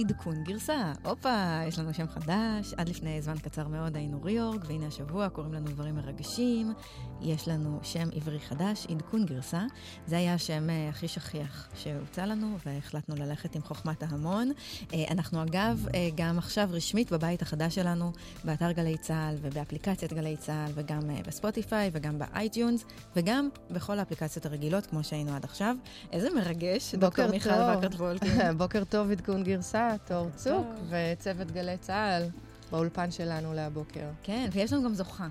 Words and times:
עדכון 0.00 0.44
גרסה. 0.44 0.92
הופה, 1.04 1.60
יש 1.68 1.78
לנו 1.78 1.94
שם 1.94 2.08
חדש. 2.08 2.74
עד 2.76 2.88
לפני 2.88 3.22
זמן 3.22 3.38
קצר 3.38 3.68
מאוד 3.68 3.96
היינו 3.96 4.22
ReOrg, 4.22 4.64
והנה 4.68 4.86
השבוע 4.86 5.28
קוראים 5.28 5.54
לנו 5.54 5.66
דברים 5.66 5.94
מרגשים. 5.96 6.72
יש 7.20 7.48
לנו 7.48 7.78
שם 7.82 8.08
עברי 8.12 8.40
חדש, 8.40 8.86
עדכון 8.90 9.26
גרסה. 9.26 9.62
זה 10.06 10.16
היה 10.16 10.34
השם 10.34 10.70
אה, 10.70 10.88
הכי 10.88 11.08
שכיח 11.08 11.68
שהוצע 11.74 12.26
לנו, 12.26 12.56
והחלטנו 12.66 13.16
ללכת 13.16 13.54
עם 13.56 13.62
חוכמת 13.62 14.02
ההמון. 14.02 14.50
אה, 14.94 15.04
אנחנו 15.10 15.42
אגב, 15.42 15.86
אה, 15.94 16.08
גם 16.14 16.38
עכשיו 16.38 16.68
רשמית 16.72 17.12
בבית 17.12 17.42
החדש 17.42 17.74
שלנו, 17.74 18.12
באתר 18.44 18.72
גלי 18.72 18.98
צה"ל 18.98 19.36
ובאפליקציית 19.40 20.12
גלי 20.12 20.36
צה"ל, 20.36 20.72
וגם 20.74 21.00
בספוטיפיי 21.26 21.90
וגם 21.92 22.18
ב 22.18 22.26
iTunes, 22.26 22.84
וגם 23.16 23.48
בכל 23.70 23.98
האפליקציות 23.98 24.46
הרגילות, 24.46 24.86
כמו 24.86 25.04
שהיינו 25.04 25.34
עד 25.36 25.44
עכשיו. 25.44 25.76
איזה 26.12 26.28
מרגש, 26.34 26.94
דוקטור 26.94 27.26
מיכל 27.30 27.50
וקרט 27.50 27.94
וולקין. 27.94 28.30
בוקר 28.58 28.84
טוב, 28.84 29.10
עדכון 29.10 29.44
גרסה, 29.44 29.89
תור 29.98 30.28
צוק 30.36 30.66
וצוות 30.88 31.50
גלי 31.50 31.78
צה"ל 31.78 32.22
באולפן 32.70 33.10
שלנו 33.10 33.54
להבוקר. 33.54 34.08
כן, 34.22 34.48
ויש 34.52 34.72
לנו 34.72 34.84
גם 34.84 34.94
זוכה. 34.94 35.28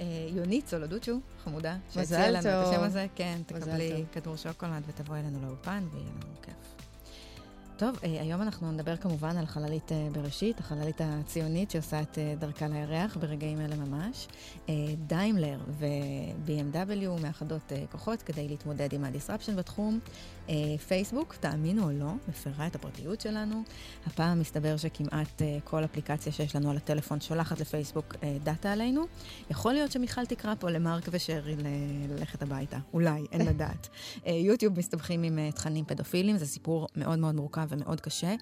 אה, 0.00 0.06
יונית 0.28 0.68
סולודוצ'ו, 0.68 1.12
חמודה, 1.44 1.76
שהציעה 1.90 2.30
לנו 2.30 2.38
את 2.38 2.46
השם 2.46 2.82
הזה. 2.82 3.06
כן, 3.14 3.40
תקבלי 3.46 4.04
כדור 4.12 4.36
שוקולד 4.36 4.82
ותבואי 4.86 5.20
אלינו 5.20 5.38
לאולפן 5.42 5.84
ויהיה 5.92 6.06
לנו 6.06 6.34
כיף. 6.42 6.79
טוב, 7.80 7.98
אה, 8.04 8.20
היום 8.20 8.42
אנחנו 8.42 8.72
נדבר 8.72 8.96
כמובן 8.96 9.36
על 9.36 9.46
חללית 9.46 9.92
אה, 9.92 10.08
בראשית, 10.12 10.60
החללית 10.60 11.00
הציונית 11.04 11.70
שעושה 11.70 12.00
את 12.02 12.18
אה, 12.18 12.34
דרכה 12.38 12.68
לירח 12.68 13.16
ברגעים 13.20 13.60
אלה 13.60 13.76
ממש. 13.76 14.28
דיימלר 15.06 15.58
ו-BMW 15.68 17.22
מאחדות 17.22 17.72
כוחות 17.92 18.22
כדי 18.22 18.48
להתמודד 18.48 18.92
עם 18.92 19.04
ה 19.04 19.09
disruption 19.09 19.56
בתחום. 19.56 19.98
פייסבוק, 20.88 21.34
תאמינו 21.34 21.84
או 21.84 21.90
לא, 21.90 22.12
מפרה 22.28 22.66
את 22.66 22.74
הפרטיות 22.74 23.20
שלנו. 23.20 23.62
הפעם 24.06 24.40
מסתבר 24.40 24.76
שכמעט 24.76 25.42
כל 25.64 25.84
אפליקציה 25.84 26.32
שיש 26.32 26.56
לנו 26.56 26.70
על 26.70 26.76
הטלפון 26.76 27.20
שולחת 27.20 27.60
לפייסבוק 27.60 28.14
דאטה 28.42 28.72
עלינו. 28.72 29.04
יכול 29.50 29.72
להיות 29.72 29.92
שמיכל 29.92 30.26
תקרא 30.26 30.54
פה 30.58 30.70
למרק 30.70 31.08
ושרי 31.10 31.56
ללכת 32.08 32.42
הביתה, 32.42 32.78
אולי, 32.92 33.26
אין 33.32 33.46
לדעת. 33.46 33.88
יוטיוב 34.26 34.78
מסתבכים 34.78 35.22
עם 35.22 35.50
תכנים 35.50 35.84
פדופילים, 35.84 36.36
זה 36.36 36.46
סיפור 36.46 36.86
מאוד 36.96 37.18
מאוד 37.18 37.34
מורכב 37.34 37.69
ומאוד 37.70 38.00
קשה. 38.00 38.34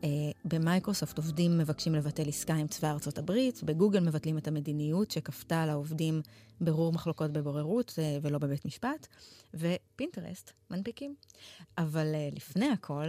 Uh, 0.00 0.04
במייקרוסופט 0.44 1.18
עובדים 1.18 1.58
מבקשים 1.58 1.94
לבטל 1.94 2.28
עסקה 2.28 2.54
עם 2.54 2.66
צבא 2.66 2.90
ארצות 2.90 3.18
הברית, 3.18 3.62
בגוגל 3.62 4.00
מבטלים 4.00 4.38
את 4.38 4.48
המדיניות 4.48 5.10
שכפתה 5.10 5.62
על 5.62 5.70
העובדים 5.70 6.22
ברור 6.60 6.92
מחלוקות 6.92 7.32
בבוררות 7.32 7.90
uh, 7.90 7.98
ולא 8.22 8.38
בבית 8.38 8.64
משפט, 8.64 9.06
ופינטרסט 9.54 10.52
מנפיקים. 10.70 11.14
אבל 11.78 12.14
uh, 12.14 12.36
לפני 12.36 12.68
הכל, 12.68 13.08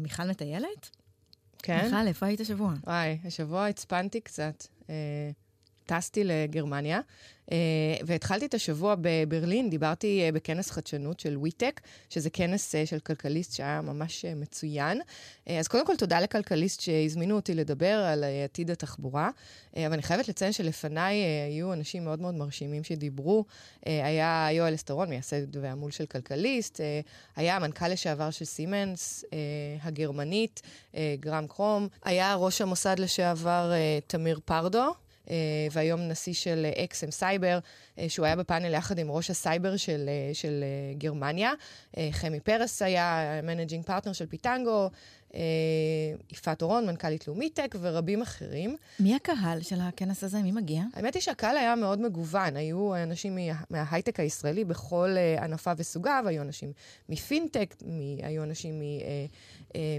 מיכל 0.00 0.24
מטיילת? 0.24 0.90
כן. 1.58 1.84
מיכל, 1.84 2.06
איפה 2.06 2.26
היית 2.26 2.40
השבוע? 2.40 2.74
וואי, 2.86 3.18
השבוע 3.24 3.66
הצפנתי 3.66 4.20
קצת. 4.20 4.64
טסתי 5.86 6.24
לגרמניה. 6.24 7.00
אה, 7.52 7.56
והתחלתי 8.06 8.46
את 8.46 8.54
השבוע 8.54 8.94
בברלין, 9.00 9.70
דיברתי 9.70 10.22
אה, 10.22 10.32
בכנס 10.32 10.70
חדשנות 10.70 11.20
של 11.20 11.36
וויטק, 11.36 11.80
שזה 12.10 12.30
כנס 12.30 12.74
אה, 12.74 12.86
של 12.86 12.98
כלכליסט 12.98 13.54
שהיה 13.54 13.80
ממש 13.80 14.24
מצוין. 14.24 15.00
אז 15.46 15.68
קודם 15.68 15.86
כל, 15.86 15.96
תודה 15.96 16.20
לכלכליסט 16.20 16.80
שהזמינו 16.80 17.36
אותי 17.36 17.54
לדבר 17.54 17.98
על 17.98 18.24
עתיד 18.44 18.70
התחבורה, 18.70 19.30
אבל 19.76 19.92
אני 19.92 20.02
חייבת 20.02 20.28
לציין 20.28 20.52
שלפניי 20.52 21.16
היו 21.46 21.72
אנשים 21.72 22.04
מאוד 22.04 22.20
מאוד 22.20 22.34
מרשימים 22.34 22.84
שדיברו. 22.84 23.44
היה 23.86 24.48
יואל 24.52 24.74
אסטרון, 24.74 25.08
מייסד 25.08 25.56
והמו"ל 25.56 25.90
של 25.90 26.06
כלכליסט, 26.06 26.80
היה 27.36 27.56
המנכ"ל 27.56 27.88
לשעבר 27.88 28.30
של 28.30 28.44
סימנס 28.44 29.24
הגרמנית, 29.82 30.62
גרם 31.20 31.46
קרום, 31.46 31.88
היה 32.04 32.34
ראש 32.34 32.60
המוסד 32.60 32.98
לשעבר 32.98 33.72
תמיר 34.06 34.40
פרדו. 34.44 35.03
אה, 35.30 35.36
והיום 35.72 36.00
נשיא 36.00 36.32
של 36.32 36.66
XM 36.84 37.10
Cyber, 37.10 37.58
אה, 37.98 38.08
שהוא 38.08 38.26
היה 38.26 38.36
בפאנל 38.36 38.74
יחד 38.74 38.98
עם 38.98 39.10
ראש 39.10 39.30
הסייבר 39.30 39.76
של, 39.76 40.08
אה, 40.08 40.34
של 40.34 40.64
גרמניה. 40.98 41.52
חמי 42.10 42.40
פרס 42.40 42.82
היה 42.82 43.40
managing 43.42 43.84
partner 43.84 44.12
של 44.12 44.26
פיטנגו, 44.26 44.90
יפעת 46.32 46.62
אורון, 46.62 46.86
מנכ"לית 46.86 47.28
לאומיטק 47.28 47.74
ורבים 47.80 48.22
אחרים. 48.22 48.76
מי 49.00 49.14
הקהל 49.14 49.62
של 49.62 49.80
הכנס 49.80 50.24
הזה? 50.24 50.42
מי 50.42 50.52
מגיע? 50.52 50.82
האמת 50.94 51.14
היא 51.14 51.22
שהקהל 51.22 51.56
היה 51.56 51.76
מאוד 51.76 52.00
מגוון. 52.00 52.56
היו 52.56 52.96
אנשים 53.02 53.34
מה, 53.34 53.62
מההייטק 53.70 54.20
הישראלי 54.20 54.64
בכל 54.64 55.16
ענפיו 55.42 55.74
וסוגיו, 55.78 56.24
היו 56.26 56.42
אנשים 56.42 56.72
מפינטק, 57.08 57.74
היו 58.22 58.42
אנשים 58.42 58.82
אה, 58.82 59.26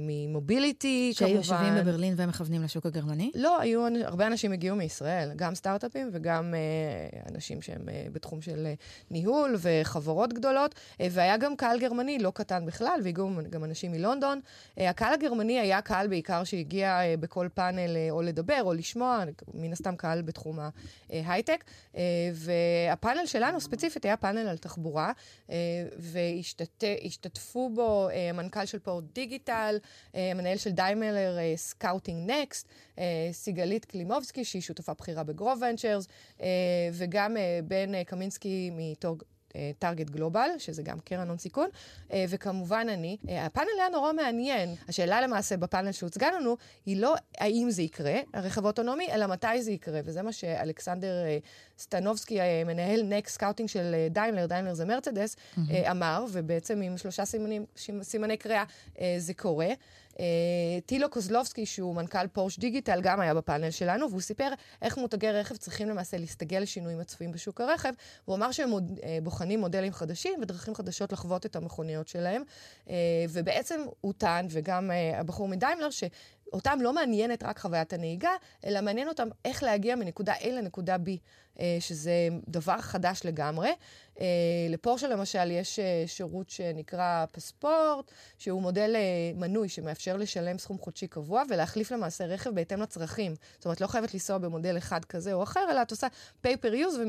ממוביליטי, 0.01 1.13
כמובן. 1.17 1.33
שיושבים 1.33 1.75
בברלין 1.75 2.13
ומכוונים 2.17 2.63
לשוק 2.63 2.85
הגרמני? 2.85 3.31
לא, 3.35 3.59
היו, 3.59 3.87
הרבה 4.03 4.27
אנשים 4.27 4.51
הגיעו 4.51 4.75
מישראל, 4.75 5.31
גם 5.35 5.55
סטארט-אפים 5.55 6.09
וגם 6.13 6.53
אה, 6.53 7.19
אנשים 7.31 7.61
שהם 7.61 7.89
אה, 7.89 8.05
בתחום 8.11 8.41
של 8.41 8.67
ניהול 9.11 9.55
וחברות 9.57 10.33
גדולות, 10.33 10.75
והיה 10.99 11.37
גם 11.37 11.55
קהל 11.55 11.79
גרמני 11.79 12.19
לא 12.19 12.31
קטן 12.35 12.65
בכלל, 12.65 12.99
והגיעו 13.03 13.29
גם 13.49 13.63
אנשים 13.63 13.91
מלונדון. 13.91 14.39
הקהל 14.77 15.13
הגרמני 15.13 15.59
היה 15.59 15.81
קהל 15.81 16.07
בעיקר 16.07 16.43
שהגיע 16.43 16.99
בכל 17.19 17.47
פאנל 17.53 17.97
או 18.09 18.21
לדבר 18.21 18.61
או 18.61 18.73
לשמוע, 18.73 19.23
מן 19.53 19.71
הסתם 19.71 19.95
קהל 19.95 20.21
בתחום 20.21 20.59
ההייטק, 21.09 21.63
והפאנל 22.33 23.25
שלנו 23.25 23.61
ספציפית 23.61 24.05
היה 24.05 24.17
פאנל 24.17 24.47
על 24.47 24.57
תחבורה, 24.57 25.11
והשתתפו 25.97 27.69
בו 27.69 28.09
מנכ"ל 28.33 28.65
של 28.65 28.79
Porsche 28.79 29.03
Digital, 29.13 29.64
צה"ל, 29.65 29.79
אה, 30.15 30.31
המנהל 30.31 30.57
של 30.57 30.69
דיימלר, 30.69 31.37
scouting 31.55 32.29
אה, 32.29 32.41
next, 32.41 32.67
אה, 32.99 33.29
סיגלית 33.31 33.85
קלימובסקי, 33.85 34.45
שהיא 34.45 34.61
שותפה 34.61 34.93
בכירה 34.93 35.23
ב 35.23 35.29
Grove 35.29 35.61
Ventures, 35.61 36.07
וגם 36.93 37.37
בן 37.67 38.03
קמינסקי 38.03 38.71
מתוג 38.73 39.23
Target 39.79 40.09
Global, 40.09 40.49
שזה 40.57 40.83
גם 40.83 40.99
קרן 40.99 41.29
הון 41.29 41.37
סיכון, 41.37 41.69
אה, 42.13 42.25
וכמובן 42.29 42.87
אני. 42.89 43.17
אה, 43.29 43.45
הפאנל 43.45 43.67
היה 43.79 43.89
נורא 43.89 44.13
מעניין. 44.13 44.75
השאלה 44.87 45.21
למעשה 45.21 45.57
בפאנל 45.57 45.91
שהוצגה 45.91 46.31
לנו, 46.31 46.57
היא 46.85 46.97
לא 46.97 47.15
האם 47.37 47.71
זה 47.71 47.81
יקרה, 47.81 48.19
הרכב 48.33 48.65
האוטונומי, 48.65 49.07
אלא 49.11 49.27
מתי 49.27 49.61
זה 49.61 49.71
יקרה, 49.71 49.99
וזה 50.05 50.21
מה 50.21 50.31
שאלכסנדר 50.31 51.25
אה, 51.25 51.37
סטנובסקי, 51.79 52.39
מנהל 52.65 53.03
next 53.03 53.33
scouting 53.33 53.69
של 53.69 53.95
דיימלר, 54.09 54.45
דיימלר 54.45 54.73
זה 54.73 54.85
מרצדס, 54.85 55.35
mm-hmm. 55.35 55.59
אמר, 55.91 56.25
ובעצם 56.31 56.81
עם 56.81 56.97
שלושה 56.97 57.25
סימנים, 57.25 57.65
סימני 58.01 58.37
קריאה 58.37 58.63
זה 59.17 59.33
קורה. 59.33 59.67
אה, 60.19 60.25
טילו 60.85 61.09
קוזלובסקי, 61.09 61.65
שהוא 61.65 61.95
מנכ"ל 61.95 62.27
Porsche 62.27 62.59
Digital, 62.59 63.01
גם 63.01 63.19
היה 63.19 63.33
בפאנל 63.33 63.71
שלנו, 63.71 64.09
והוא 64.09 64.21
סיפר 64.21 64.49
איך 64.81 64.97
מותגי 64.97 65.31
רכב 65.31 65.55
צריכים 65.55 65.89
למעשה 65.89 66.17
להסתגל 66.17 66.59
לשינויים 66.59 66.99
הצפויים 66.99 67.31
בשוק 67.31 67.61
הרכב. 67.61 67.93
הוא 68.25 68.35
אמר 68.35 68.51
שהם 68.51 68.69
מוד, 68.69 68.99
אה, 69.03 69.17
בוחנים 69.23 69.59
מודלים 69.59 69.93
חדשים 69.93 70.39
ודרכים 70.41 70.75
חדשות 70.75 71.11
לחוות 71.11 71.45
את 71.45 71.55
המכוניות 71.55 72.07
שלהם. 72.07 72.43
אה, 72.89 72.95
ובעצם 73.29 73.81
הוא 74.01 74.13
טען, 74.17 74.47
וגם 74.49 74.91
הבחור 75.17 75.47
מדיימלר, 75.47 75.89
ש... 75.89 76.03
אותם 76.53 76.79
לא 76.81 76.93
מעניינת 76.93 77.43
רק 77.43 77.59
חוויית 77.59 77.93
הנהיגה, 77.93 78.31
אלא 78.65 78.81
מעניין 78.81 79.07
אותם 79.07 79.27
איך 79.45 79.63
להגיע 79.63 79.95
מנקודה 79.95 80.33
A 80.33 80.47
לנקודה 80.47 80.95
B, 80.95 81.07
אה, 81.09 81.15
שזה 81.79 82.29
דבר 82.47 82.77
חדש 82.81 83.21
לגמרי. 83.25 83.69
אה, 84.19 84.25
לפורשה 84.69 85.07
למשל 85.07 85.51
יש 85.51 85.79
אה, 85.79 86.03
שירות 86.07 86.49
שנקרא 86.49 87.25
פספורט, 87.31 88.11
שהוא 88.37 88.61
מודל 88.61 88.95
מנוי 89.35 89.69
שמאפשר 89.69 90.17
לשלם 90.17 90.57
סכום 90.57 90.77
חודשי 90.77 91.07
קבוע 91.07 91.43
ולהחליף 91.49 91.91
למעשה 91.91 92.25
רכב 92.25 92.49
בהתאם 92.49 92.81
לצרכים. 92.81 93.35
זאת 93.55 93.65
אומרת, 93.65 93.81
לא 93.81 93.87
חייבת 93.87 94.13
לנסוע 94.13 94.37
במודל 94.37 94.77
אחד 94.77 95.05
כזה 95.05 95.33
או 95.33 95.43
אחר, 95.43 95.65
אלא 95.71 95.81
את 95.81 95.91
עושה 95.91 96.07
pay 96.47 96.49
per 96.49 96.73
use 96.73 96.99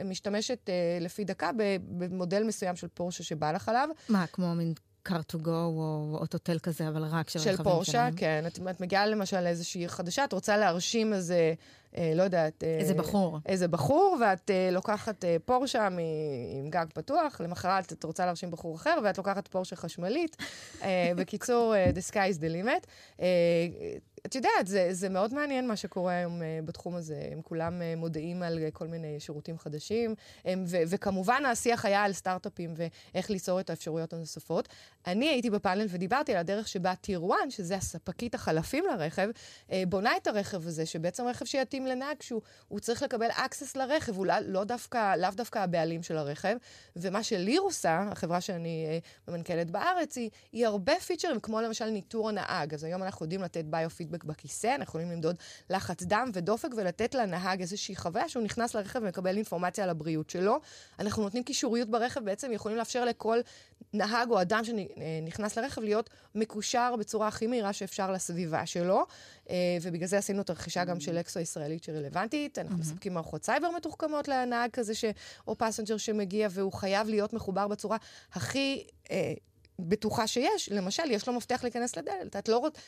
ומשתמשת 0.00 0.70
לפי 1.00 1.24
דקה 1.24 1.50
במודל 1.88 2.42
מסוים 2.42 2.76
של 2.76 2.88
פורשה 2.88 3.24
שבא 3.24 3.52
לך 3.52 3.68
עליו. 3.68 3.88
מה, 4.08 4.26
כמו 4.26 4.54
מין 4.54 4.74
car 5.08 5.34
to 5.34 5.36
go 5.44 5.48
או 5.48 6.16
אוטוטל 6.20 6.58
כזה, 6.58 6.88
אבל 6.88 7.04
רק 7.04 7.30
של, 7.30 7.38
של 7.38 7.50
רכבים 7.50 7.64
פורשה, 7.64 7.92
שלהם. 7.92 8.16
כן. 8.16 8.44
את, 8.46 8.58
את 8.70 8.80
מגיעה 8.80 9.06
למשל 9.06 9.40
לאיזושהי 9.40 9.88
חדשה, 9.88 10.24
את 10.24 10.32
רוצה 10.32 10.56
להרשים 10.56 11.12
איזה, 11.12 11.54
אה, 11.96 12.12
לא 12.14 12.22
יודעת... 12.22 12.64
אה, 12.64 12.78
איזה 12.78 12.94
בחור. 12.94 13.38
איזה 13.46 13.68
בחור, 13.68 14.16
ואת 14.20 14.50
אה, 14.50 14.68
לוקחת 14.72 15.24
אה, 15.24 15.36
פורשה 15.44 15.88
מ, 15.88 15.98
עם 16.58 16.70
גג 16.70 16.86
פתוח, 16.94 17.40
למחרת 17.40 17.92
את 17.92 18.04
רוצה 18.04 18.26
להרשים 18.26 18.50
בחור 18.50 18.76
אחר, 18.76 18.98
ואת 19.04 19.18
לוקחת 19.18 19.48
פורשה 19.48 19.76
חשמלית. 19.76 20.36
אה, 20.82 21.12
בקיצור, 21.16 21.74
uh, 21.74 21.96
the 21.96 22.12
sky 22.12 22.14
is 22.14 22.40
the 22.40 22.64
limit. 22.64 22.86
Uh, 23.16 23.22
את 24.26 24.34
יודעת, 24.34 24.66
זה, 24.66 24.88
זה 24.90 25.08
מאוד 25.08 25.34
מעניין 25.34 25.68
מה 25.68 25.76
שקורה 25.76 26.12
היום 26.12 26.40
uh, 26.40 26.44
בתחום 26.64 26.94
הזה. 26.94 27.28
הם 27.32 27.42
כולם 27.42 27.80
uh, 27.80 27.98
מודיעים 27.98 28.42
על 28.42 28.58
uh, 28.58 28.70
כל 28.70 28.86
מיני 28.86 29.20
שירותים 29.20 29.58
חדשים, 29.58 30.14
הם, 30.44 30.64
ו, 30.66 30.76
וכמובן 30.88 31.42
השיח 31.46 31.84
היה 31.84 32.02
על 32.02 32.12
סטארט-אפים 32.12 32.74
ואיך 32.76 33.30
ליצור 33.30 33.60
את 33.60 33.70
האפשרויות 33.70 34.12
הנוספות. 34.12 34.68
אני 35.06 35.28
הייתי 35.28 35.50
בפאנל 35.50 35.86
ודיברתי 35.88 36.32
על 36.32 36.38
הדרך 36.38 36.68
שבה 36.68 36.94
טיר 36.94 37.22
1, 37.40 37.50
שזה 37.50 37.76
הספקית 37.76 38.34
החלפים 38.34 38.84
לרכב, 38.86 39.28
בונה 39.88 40.16
את 40.16 40.26
הרכב 40.26 40.66
הזה, 40.66 40.86
שבעצם 40.86 41.26
רכב 41.26 41.44
שיתאים 41.44 41.86
לנהג, 41.86 42.22
שהוא 42.22 42.80
צריך 42.80 43.02
לקבל 43.02 43.30
access 43.30 43.78
לרכב, 43.78 44.16
הוא 44.16 44.26
לא, 44.26 44.34
לא 44.38 44.64
דווקא, 44.64 45.16
לאו 45.16 45.30
דווקא 45.30 45.58
הבעלים 45.58 46.02
של 46.02 46.16
הרכב. 46.16 46.56
ומה 46.96 47.22
שליר 47.22 47.60
עושה, 47.60 48.08
החברה 48.12 48.40
שאני 48.40 49.00
ממנכ"לת 49.28 49.70
בארץ, 49.70 50.16
היא, 50.16 50.30
היא 50.52 50.66
הרבה 50.66 50.92
פיצ'רים, 51.06 51.40
כמו 51.40 51.60
למשל 51.60 51.90
ניטור 51.90 52.28
הנהג. 52.28 52.74
אז 52.74 52.84
היום 52.84 53.02
אנחנו 53.02 53.24
יודעים 53.24 53.42
לתת 53.42 53.64
ביו-פידבק 53.64 54.15
בכיסא, 54.24 54.66
אנחנו 54.66 54.82
יכולים 54.82 55.10
למדוד 55.10 55.36
לחץ 55.70 56.02
דם 56.02 56.30
ודופק 56.34 56.68
ולתת 56.76 57.14
לנהג 57.14 57.60
איזושהי 57.60 57.96
חוויה 57.96 58.28
שהוא 58.28 58.42
נכנס 58.42 58.74
לרכב 58.74 59.00
ומקבל 59.02 59.36
אינפורמציה 59.36 59.84
על 59.84 59.90
הבריאות 59.90 60.30
שלו. 60.30 60.60
אנחנו 60.98 61.22
נותנים 61.22 61.42
קישוריות 61.42 61.90
ברכב, 61.90 62.24
בעצם 62.24 62.52
יכולים 62.52 62.78
לאפשר 62.78 63.04
לכל 63.04 63.38
נהג 63.92 64.30
או 64.30 64.40
אדם 64.40 64.62
שנכנס 64.64 65.58
לרכב 65.58 65.80
להיות 65.80 66.10
מקושר 66.34 66.94
בצורה 66.98 67.28
הכי 67.28 67.46
מהירה 67.46 67.72
שאפשר 67.72 68.12
לסביבה 68.12 68.66
שלו. 68.66 69.06
אה, 69.50 69.56
ובגלל 69.82 70.08
זה 70.08 70.18
עשינו 70.18 70.42
את 70.42 70.50
הרכישה 70.50 70.84
גם 70.84 71.00
של 71.00 71.18
אקסו 71.18 71.38
הישראלית 71.38 71.84
שרלוונטית. 71.84 72.58
אנחנו 72.58 72.78
מספקים 72.78 73.14
מערכות 73.14 73.44
סייבר 73.44 73.70
מתוחכמות 73.76 74.28
לנהג 74.28 74.70
כזה, 74.70 74.94
ש... 74.94 75.04
או 75.48 75.58
passenger 75.58 75.96
שמגיע, 75.96 76.48
והוא 76.50 76.72
חייב 76.72 77.08
להיות 77.08 77.32
מחובר 77.32 77.68
בצורה 77.68 77.96
הכי... 78.32 78.86
אה, 79.80 79.84
בטוחה 79.88 80.26
שיש. 80.26 80.68
למשל, 80.72 81.10
יש 81.10 81.28
לו 81.28 81.34
מפתח 81.34 81.60
להיכנס 81.62 81.96
לדלת. 81.96 82.36
את 82.36 82.48
לא 82.48 82.58
רוצה, 82.58 82.80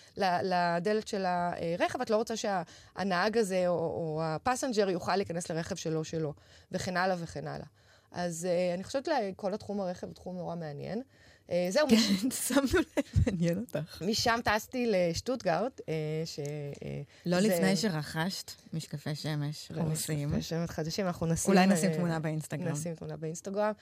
לדלת 0.43 1.08
של 1.08 1.25
הרכב, 1.26 2.00
את 2.00 2.11
לא 2.11 2.17
רוצה 2.17 2.35
שהנהג 2.37 3.38
הזה 3.38 3.69
או, 3.69 3.75
או 3.75 4.20
ה 4.25 4.31
passenger 4.31 4.90
יוכל 4.90 5.17
להיכנס 5.17 5.50
לרכב 5.50 5.76
שלו 5.76 6.05
שלו, 6.05 6.35
וכן 6.73 6.96
הלאה 6.96 7.17
וכן 7.19 7.46
הלאה. 7.46 7.67
אז 8.12 8.49
uh, 8.50 8.75
אני 8.75 8.85
חושבת 8.85 9.08
שכל 9.08 9.55
התחום 9.55 9.81
הרכב 9.81 10.06
הוא 10.06 10.14
תחום 10.14 10.37
נורא 10.37 10.55
מעניין. 10.55 11.02
Uh, 11.49 11.50
זהו. 11.71 11.89
כן, 11.89 12.31
שמנו 12.47 12.61
לב, 12.75 13.05
מעניין 13.27 13.59
אותך. 13.59 14.03
משם 14.06 14.39
טסתי 14.45 14.87
לשטוטגרד, 14.87 15.71
uh, 15.81 15.83
ש... 16.25 16.39
Uh, 16.39 16.83
לא. 17.27 17.39
לפני 17.39 17.77
שרכשת 17.77 18.53
משקפי 18.73 19.15
שמש 19.15 19.73
חומסים. 19.75 20.29
משקפי 20.29 20.43
שמש 20.43 20.71
חדשים, 20.71 21.06
אנחנו 21.06 21.27
נשים... 21.27 21.55
אולי 21.55 21.67
נשים 21.67 21.93
תמונה 21.93 22.19
באינסטגרם. 22.19 22.69
נשים 22.73 22.95
תמונה 22.95 23.17
באינסטגרם. 23.17 23.73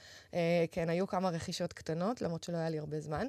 כן, 0.71 0.89
היו 0.89 1.07
כמה 1.07 1.29
רכישות 1.29 1.73
קטנות, 1.73 2.21
למרות 2.21 2.43
שלא 2.43 2.57
היה 2.57 2.69
לי 2.69 2.79
הרבה 2.79 2.99
זמן. 2.99 3.27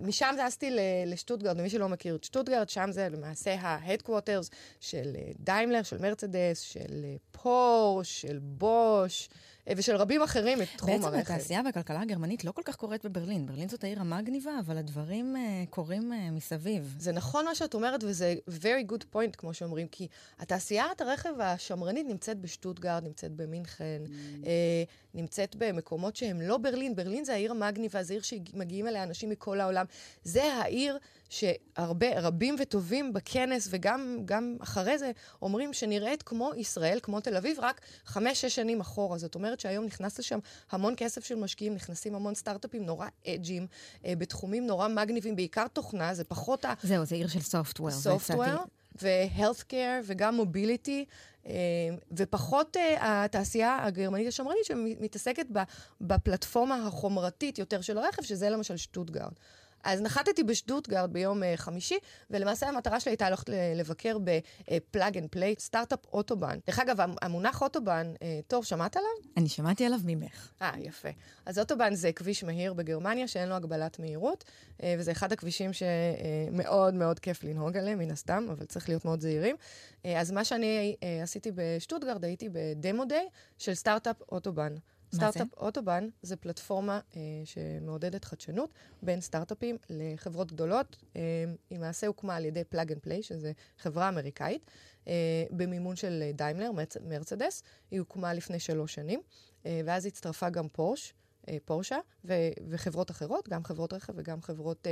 משם 0.00 0.34
טסתי 0.46 0.76
לשטוטגרד, 1.06 1.60
ומי 1.60 1.70
שלא 1.70 1.88
מכיר 1.88 2.14
את 2.14 2.24
שטוטגרד, 2.24 2.68
שם 2.68 2.92
זה 2.92 3.08
למעשה 3.08 3.54
ה-headquarters 3.54 4.54
של 4.80 5.16
דיימלר, 5.38 5.82
של 5.82 5.98
מרצדס, 5.98 6.60
של 6.60 7.04
פורש, 7.32 8.20
של 8.20 8.38
בוש. 8.42 9.28
ושל 9.66 9.96
רבים 9.96 10.22
אחרים 10.22 10.58
מתחום 10.58 10.90
בעצם 10.90 11.04
הרכב. 11.04 11.16
בעצם 11.16 11.32
התעשייה 11.32 11.60
והכלכלה 11.64 12.00
הגרמנית 12.00 12.44
לא 12.44 12.52
כל 12.52 12.62
כך 12.64 12.76
קורית 12.76 13.04
בברלין. 13.04 13.46
ברלין 13.46 13.68
זאת 13.68 13.84
העיר 13.84 14.00
המגניבה, 14.00 14.52
אבל 14.60 14.78
הדברים 14.78 15.36
uh, 15.36 15.70
קורים 15.70 16.12
uh, 16.12 16.32
מסביב. 16.32 16.96
זה 16.98 17.12
נכון 17.12 17.44
מה 17.44 17.54
שאת 17.54 17.74
אומרת, 17.74 18.04
וזה 18.04 18.34
very 18.48 18.92
good 18.92 19.16
point, 19.16 19.36
כמו 19.36 19.54
שאומרים, 19.54 19.88
כי 19.88 20.08
התעשיית 20.38 21.00
הרכב 21.00 21.40
השמרנית 21.40 22.06
נמצאת 22.06 22.40
בשטוטגרד, 22.40 23.04
נמצאת 23.04 23.32
במינכן, 23.32 24.02
mm. 24.06 24.08
uh, 24.42 24.46
נמצאת 25.14 25.56
במקומות 25.56 26.16
שהם 26.16 26.40
לא 26.40 26.58
ברלין. 26.58 26.96
ברלין 26.96 27.24
זה 27.24 27.32
העיר 27.32 27.50
המגניבה, 27.50 28.02
זה 28.02 28.14
עיר 28.14 28.22
שמגיעים 28.22 28.88
אליה 28.88 29.02
אנשים 29.02 29.30
מכל 29.30 29.60
העולם. 29.60 29.84
זה 30.24 30.44
העיר 30.44 30.98
שהרבה, 31.28 32.20
רבים 32.20 32.56
וטובים 32.58 33.12
בכנס, 33.12 33.68
וגם 33.70 34.56
אחרי 34.60 34.98
זה, 34.98 35.10
אומרים 35.42 35.72
שנראית 35.72 36.22
כמו 36.22 36.50
ישראל, 36.56 36.98
כמו 37.02 37.20
תל 37.20 37.36
אביב, 37.36 37.56
רק 37.60 37.80
חמש-שש 38.04 38.54
שנים 38.54 38.80
אחורה. 38.80 39.18
זאת 39.18 39.34
אומרת 39.34 39.60
שהיום 39.60 39.84
נכנס 39.84 40.18
לשם 40.18 40.38
המון 40.70 40.94
כסף 40.96 41.24
של 41.24 41.34
משקיעים, 41.34 41.74
נכנסים 41.74 42.14
המון 42.14 42.34
סטארט-אפים 42.34 42.86
נורא 42.86 43.08
אג'ים, 43.26 43.66
אה, 44.04 44.16
בתחומים 44.18 44.66
נורא 44.66 44.88
מגניבים, 44.88 45.36
בעיקר 45.36 45.66
תוכנה, 45.68 46.14
זה 46.14 46.24
פחות 46.24 46.64
ה... 46.64 46.74
זהו, 46.82 47.04
זה 47.04 47.14
עיר 47.14 47.28
של 47.28 47.40
software. 47.40 47.90
software. 47.90 48.64
ו-healthcare 49.02 50.02
וגם 50.04 50.40
אה, 50.40 51.02
ופחות 52.16 52.76
אה, 52.76 53.24
התעשייה 53.24 53.78
הגרמנית 53.84 54.28
השמרנית 54.28 54.64
שמתעסקת 54.64 55.46
בפלטפורמה 56.00 56.86
החומרתית 56.86 57.58
יותר 57.58 57.80
של 57.80 57.98
הרכב, 57.98 58.22
שזה 58.22 58.50
למשל 58.50 58.76
שטוטגרד. 58.76 59.32
אז 59.84 60.00
נחתתי 60.00 60.42
בשטוטגרד 60.44 61.12
ביום 61.12 61.42
uh, 61.42 61.46
חמישי, 61.56 61.98
ולמעשה 62.30 62.68
המטרה 62.68 63.00
שלי 63.00 63.12
הייתה 63.12 63.30
ללכת 63.30 63.50
לבקר 63.74 64.16
בפלאג 64.18 65.18
אנד 65.18 65.28
פליי, 65.30 65.54
סטארט-אפ 65.58 65.98
אוטובן. 66.12 66.58
דרך 66.66 66.78
אגב, 66.78 66.96
המונח 67.22 67.62
אוטובן, 67.62 68.12
uh, 68.14 68.20
טוב, 68.48 68.64
שמעת 68.64 68.96
עליו? 68.96 69.10
אני 69.36 69.48
שמעתי 69.48 69.86
עליו 69.86 69.98
ממך. 70.04 70.50
אה, 70.62 70.72
יפה. 70.78 71.08
אז 71.46 71.58
אוטובן 71.58 71.94
זה 71.94 72.12
כביש 72.12 72.44
מהיר 72.44 72.72
בגרמניה 72.72 73.28
שאין 73.28 73.48
לו 73.48 73.54
הגבלת 73.54 73.98
מהירות, 73.98 74.44
uh, 74.44 74.82
וזה 74.98 75.12
אחד 75.12 75.32
הכבישים 75.32 75.70
שמאוד 75.72 76.94
מאוד 76.94 77.18
כיף 77.18 77.44
לנהוג 77.44 77.76
עליהם, 77.76 77.98
מן 77.98 78.10
הסתם, 78.10 78.46
אבל 78.50 78.66
צריך 78.66 78.88
להיות 78.88 79.04
מאוד 79.04 79.20
זהירים. 79.20 79.56
אז 80.04 80.30
מה 80.30 80.44
שאני 80.44 80.96
עשיתי 81.22 81.50
בשטוטגרד, 81.54 82.24
הייתי 82.24 82.48
ב 82.52 82.62
demo 82.62 83.04
day 83.04 83.28
של 83.58 83.74
סטארט-אפ 83.74 84.16
אוטובן. 84.32 84.74
סטארט-אפ 85.14 85.54
אוטובן 85.56 86.08
זה 86.22 86.36
פלטפורמה 86.36 87.00
אה, 87.16 87.20
שמעודדת 87.44 88.24
חדשנות 88.24 88.70
בין 89.02 89.20
סטארט-אפים 89.20 89.76
לחברות 89.90 90.52
גדולות. 90.52 90.96
אה, 91.16 91.20
היא 91.70 91.78
למעשה 91.78 92.06
הוקמה 92.06 92.36
על 92.36 92.44
ידי 92.44 92.64
פלאג 92.64 92.92
אנד 92.92 93.00
פליי, 93.00 93.22
שזו 93.22 93.48
חברה 93.78 94.08
אמריקאית, 94.08 94.70
אה, 95.08 95.12
במימון 95.50 95.96
של 95.96 96.30
דיימלר, 96.34 96.70
מרצדס. 97.08 97.62
היא 97.90 98.00
הוקמה 98.00 98.34
לפני 98.34 98.58
שלוש 98.58 98.94
שנים, 98.94 99.20
אה, 99.66 99.80
ואז 99.84 100.06
הצטרפה 100.06 100.50
גם 100.50 100.68
פורש. 100.68 101.14
אה, 101.48 101.56
פורשה 101.64 101.98
ו- 102.24 102.32
וחברות 102.68 103.10
אחרות, 103.10 103.48
גם 103.48 103.64
חברות 103.64 103.92
רכב 103.92 104.12
וגם 104.16 104.42
חברות 104.42 104.86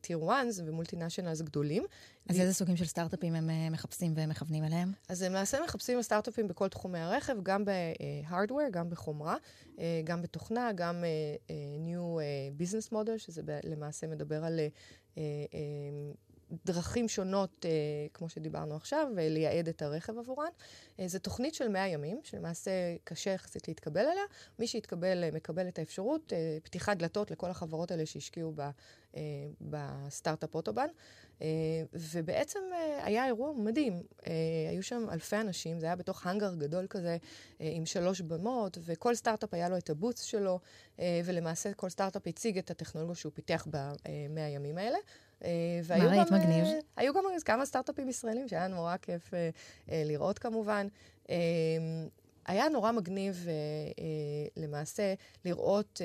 טיר 0.00 0.20
uh, 0.20 0.32
1 0.32 0.46
ומולטינשיונלס 0.66 1.40
גדולים. 1.40 1.84
אז 2.28 2.40
איזה 2.40 2.54
סוגים 2.54 2.76
של 2.76 2.84
סטארט-אפים 2.84 3.34
הם 3.34 3.50
uh, 3.50 3.72
מחפשים 3.72 4.12
ומכוונים 4.16 4.64
אליהם? 4.64 4.92
אז 5.08 5.22
הם 5.22 5.32
למעשה 5.32 5.58
מחפשים 5.64 6.02
סטארט-אפים 6.02 6.48
בכל 6.48 6.68
תחומי 6.68 6.98
הרכב, 6.98 7.36
גם 7.42 7.64
ב-hardware, 7.64 8.70
גם 8.70 8.90
בחומרה, 8.90 9.36
גם 10.04 10.22
בתוכנה, 10.22 10.72
גם 10.72 11.04
uh, 11.48 11.50
New 11.86 12.20
Business 12.60 12.92
Model, 12.92 13.18
שזה 13.18 13.42
למעשה 13.64 14.06
מדבר 14.06 14.44
על... 14.44 14.60
דרכים 16.64 17.08
שונות, 17.08 17.66
אה, 17.68 17.70
כמו 18.14 18.28
שדיברנו 18.28 18.76
עכשיו, 18.76 19.06
לייעד 19.16 19.68
את 19.68 19.82
הרכב 19.82 20.18
עבורן. 20.18 20.48
אה, 21.00 21.08
זו 21.08 21.18
תוכנית 21.18 21.54
של 21.54 21.68
100 21.68 21.88
ימים, 21.88 22.20
שלמעשה 22.24 22.70
קשה 23.04 23.30
יחסית 23.30 23.68
להתקבל 23.68 24.00
אליה. 24.00 24.24
מי 24.58 24.66
שיתקבל, 24.66 25.24
אה, 25.24 25.30
מקבל 25.32 25.68
את 25.68 25.78
האפשרות, 25.78 26.32
אה, 26.32 26.58
פתיחת 26.62 26.96
דלתות 26.96 27.30
לכל 27.30 27.50
החברות 27.50 27.90
האלה 27.90 28.06
שהשקיעו 28.06 28.52
ב, 28.54 28.60
אה, 29.16 29.20
בסטארט-אפ 29.60 30.54
אוטובן. 30.54 30.86
אה, 31.42 31.48
ובעצם 31.92 32.60
אה, 32.72 33.04
היה 33.04 33.26
אירוע 33.26 33.52
מדהים. 33.52 34.02
אה, 34.26 34.32
היו 34.70 34.82
שם 34.82 35.06
אלפי 35.12 35.36
אנשים, 35.36 35.80
זה 35.80 35.86
היה 35.86 35.96
בתוך 35.96 36.26
האנגר 36.26 36.54
גדול 36.54 36.86
כזה, 36.86 37.16
אה, 37.60 37.70
עם 37.72 37.86
שלוש 37.86 38.20
במות, 38.20 38.78
וכל 38.84 39.14
סטארט-אפ 39.14 39.54
היה 39.54 39.68
לו 39.68 39.76
את 39.76 39.90
הבוץ 39.90 40.22
שלו, 40.22 40.60
אה, 41.00 41.20
ולמעשה 41.24 41.74
כל 41.74 41.88
סטארט-אפ 41.88 42.22
הציג 42.26 42.58
את 42.58 42.70
הטכנולוגיה 42.70 43.14
שהוא 43.14 43.32
פיתח 43.34 43.66
במאה 43.70 44.46
הימים 44.46 44.78
האלה. 44.78 44.98
אה, 45.44 45.98
מה 45.98 46.04
ראית 46.04 46.30
מגניב? 46.30 46.64
אה, 46.64 46.78
היו 46.96 47.14
גם 47.14 47.24
כמה 47.44 47.66
סטארט-אפים 47.66 48.08
ישראלים 48.08 48.48
שהיה 48.48 48.68
נורא 48.68 48.96
כיף 48.96 49.34
אה, 49.34 49.50
לראות 50.04 50.38
כמובן. 50.38 50.86
היה 52.46 52.68
נורא 52.68 52.92
מגניב 52.92 53.46
למעשה 54.56 55.14
לראות, 55.44 56.00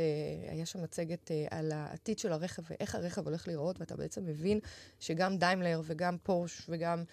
היה 0.50 0.66
שם 0.66 0.84
מצגת 0.84 1.32
על 1.52 1.72
העתיד 1.72 2.20
של 2.20 2.32
הרכב 2.32 2.62
ואיך 2.70 2.96
הרכב 2.96 3.28
הולך 3.28 3.48
לראות, 3.48 3.80
ואתה 3.80 3.96
בעצם 3.96 4.26
מבין 4.26 4.60
שגם 5.00 5.38
דיימלר 5.38 5.82
וגם 5.86 6.18
פורש 6.24 6.62
וגם 6.70 7.04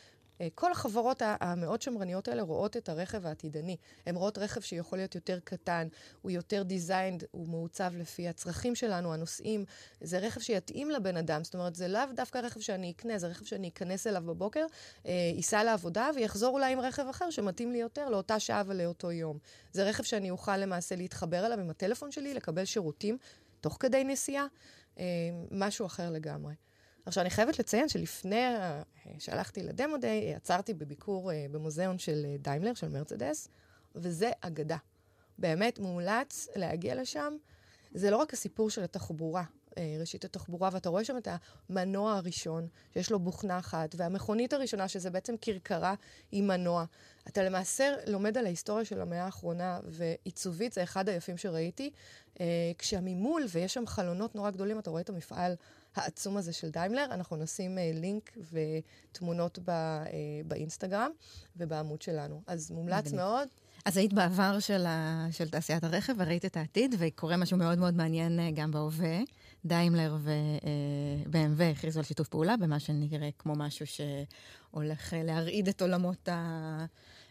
כל 0.54 0.72
החברות 0.72 1.22
המאוד 1.24 1.82
שמרניות 1.82 2.28
האלה 2.28 2.42
רואות 2.42 2.76
את 2.76 2.88
הרכב 2.88 3.26
העתידני. 3.26 3.76
הן 4.06 4.14
רואות 4.14 4.38
רכב 4.38 4.60
שיכול 4.60 4.98
להיות 4.98 5.14
יותר 5.14 5.38
קטן, 5.44 5.88
הוא 6.22 6.30
יותר 6.30 6.62
designed, 6.62 7.24
הוא 7.30 7.48
מעוצב 7.48 7.92
לפי 7.96 8.28
הצרכים 8.28 8.74
שלנו, 8.74 9.14
הנוסעים. 9.14 9.64
זה 10.00 10.18
רכב 10.18 10.40
שיתאים 10.40 10.90
לבן 10.90 11.16
אדם, 11.16 11.44
זאת 11.44 11.54
אומרת, 11.54 11.74
זה 11.74 11.88
לאו 11.88 12.02
דווקא 12.14 12.38
רכב 12.38 12.60
שאני 12.60 12.90
אקנה, 12.90 13.18
זה 13.18 13.26
רכב 13.26 13.44
שאני 13.44 13.68
אכנס 13.68 14.06
אליו 14.06 14.22
בבוקר, 14.22 14.66
אה, 15.06 15.12
ייסע 15.34 15.64
לעבודה 15.64 16.10
ויחזור 16.14 16.54
אולי 16.54 16.72
עם 16.72 16.80
רכב 16.80 17.06
אחר 17.10 17.30
שמתאים 17.30 17.72
לי 17.72 17.78
יותר 17.78 18.08
לאותה 18.08 18.40
שעה 18.40 18.62
ולאותו 18.66 19.12
יום. 19.12 19.38
זה 19.72 19.84
רכב 19.84 20.02
שאני 20.02 20.30
אוכל 20.30 20.56
למעשה 20.56 20.96
להתחבר 20.96 21.46
אליו 21.46 21.60
עם 21.60 21.70
הטלפון 21.70 22.12
שלי, 22.12 22.34
לקבל 22.34 22.64
שירותים 22.64 23.18
תוך 23.60 23.76
כדי 23.80 24.04
נסיעה, 24.04 24.46
אה, 24.98 25.04
משהו 25.50 25.86
אחר 25.86 26.10
לגמרי. 26.10 26.54
עכשיו, 27.06 27.22
אני 27.22 27.30
חייבת 27.30 27.58
לציין 27.58 27.88
שלפני 27.88 28.42
שהלכתי 29.18 29.62
לדמו 29.62 29.96
דיי, 29.96 30.34
עצרתי 30.34 30.74
בביקור 30.74 31.32
אה, 31.32 31.46
במוזיאון 31.50 31.98
של 31.98 32.24
אה, 32.24 32.36
דיימלר, 32.38 32.74
של 32.74 32.88
מרצדס, 32.88 33.48
וזה 33.94 34.30
אגדה. 34.40 34.76
באמת 35.38 35.78
מומלץ 35.78 36.48
להגיע 36.56 36.94
לשם. 36.94 37.36
זה 37.94 38.10
לא 38.10 38.16
רק 38.16 38.32
הסיפור 38.32 38.70
של 38.70 38.82
התחבורה, 38.82 39.44
אה, 39.78 39.96
ראשית 40.00 40.24
התחבורה, 40.24 40.68
ואתה 40.72 40.88
רואה 40.88 41.04
שם 41.04 41.16
את 41.16 41.28
המנוע 41.68 42.16
הראשון, 42.16 42.68
שיש 42.94 43.10
לו 43.10 43.18
בוכנה 43.18 43.58
אחת, 43.58 43.94
והמכונית 43.98 44.52
הראשונה, 44.52 44.88
שזה 44.88 45.10
בעצם 45.10 45.34
כרכרה 45.40 45.94
עם 46.32 46.46
מנוע. 46.46 46.84
אתה 47.28 47.42
למעשה 47.42 47.94
לומד 48.06 48.38
על 48.38 48.46
ההיסטוריה 48.46 48.84
של 48.84 49.00
המאה 49.00 49.24
האחרונה, 49.24 49.80
ועיצובית 49.84 50.72
זה 50.72 50.82
אחד 50.82 51.08
היפים 51.08 51.36
שראיתי. 51.36 51.90
אה, 52.40 52.72
כשממול, 52.78 53.44
ויש 53.52 53.74
שם 53.74 53.86
חלונות 53.86 54.34
נורא 54.34 54.50
גדולים, 54.50 54.78
אתה 54.78 54.90
רואה 54.90 55.02
את 55.02 55.08
המפעל 55.08 55.54
העצום 55.96 56.36
הזה 56.36 56.52
של 56.52 56.70
דיימלר. 56.70 57.04
אנחנו 57.04 57.36
נשים 57.36 57.78
אה, 57.78 57.90
לינק 57.94 58.36
ותמונות 58.52 59.58
ב, 59.58 59.70
אה, 59.70 60.04
באינסטגרם 60.46 61.10
ובעמוד 61.56 62.02
שלנו. 62.02 62.42
אז 62.46 62.70
מומלץ. 62.70 63.12
מאוד. 63.12 63.48
אז 63.84 63.96
היית 63.96 64.12
בעבר 64.12 64.58
של, 64.58 64.86
ה... 64.86 65.26
של 65.30 65.48
תעשיית 65.48 65.84
הרכב 65.84 66.14
וראית 66.18 66.44
את 66.44 66.56
העתיד, 66.56 66.94
וקורה 66.98 67.36
משהו 67.36 67.56
מאוד 67.56 67.78
מאוד 67.78 67.94
מעניין 67.94 68.54
גם 68.54 68.70
בהווה. 68.70 69.18
דיימלר 69.64 70.16
ו-BMW 70.20 71.62
הכריזו 71.62 72.00
על 72.00 72.04
שיתוף 72.04 72.28
פעולה 72.28 72.56
במה 72.56 72.80
שנראה 72.80 73.28
כמו 73.38 73.54
משהו 73.56 73.86
שהולך 73.86 75.14
אה, 75.14 75.22
להרעיד 75.22 75.68
את 75.68 75.82
עולמות 75.82 76.28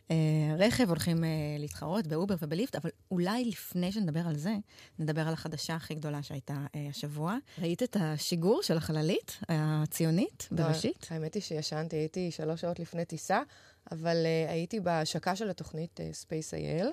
הרכב, 0.09 0.89
הולכים 0.89 1.23
אה, 1.23 1.29
להתחרות 1.59 2.07
באובר 2.07 2.35
ובליפט, 2.41 2.75
אבל 2.75 2.89
אולי 3.11 3.45
לפני 3.45 3.91
שנדבר 3.91 4.27
על 4.27 4.35
זה, 4.35 4.55
נדבר 4.99 5.27
על 5.27 5.33
החדשה 5.33 5.75
הכי 5.75 5.95
גדולה 5.95 6.23
שהייתה 6.23 6.65
אה, 6.75 6.87
השבוע. 6.89 7.37
ראית 7.61 7.83
את 7.83 7.97
השיגור 7.99 8.63
של 8.63 8.77
החללית 8.77 9.39
הציונית 9.49 10.47
בראשית? 10.51 11.07
האמת 11.09 11.33
היא 11.33 11.43
שישנתי, 11.43 11.95
הייתי 11.95 12.31
שלוש 12.31 12.61
שעות 12.61 12.79
לפני 12.79 13.05
טיסה, 13.05 13.41
אבל 13.91 14.25
הייתי 14.49 14.79
בהשקה 14.79 15.35
של 15.35 15.49
התוכנית 15.49 15.99
uh, 15.99 16.03
Space 16.25 16.53
IL. 16.53 16.87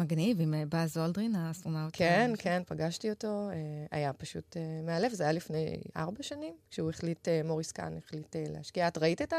מגניב, 0.00 0.40
עם 0.40 0.54
אה, 0.54 0.66
באז 0.68 0.98
אולדרין, 0.98 1.34
האסטרונאוט. 1.34 1.90
כן, 1.92 2.30
כן, 2.38 2.62
פגשתי 2.66 3.10
אותו. 3.10 3.48
Uh, 3.50 3.54
היה 3.90 4.12
פשוט 4.12 4.56
מאלף, 4.86 5.12
זה 5.12 5.22
היה 5.22 5.32
לפני 5.32 5.80
ארבע 5.96 6.22
שנים, 6.22 6.54
כשהוא 6.70 6.90
החליט, 6.90 7.28
מוריס 7.44 7.72
קאן 7.72 7.96
החליט 7.96 8.36
להשקיע. 8.48 8.88
את 8.88 8.98
ראית 8.98 9.22
את 9.22 9.32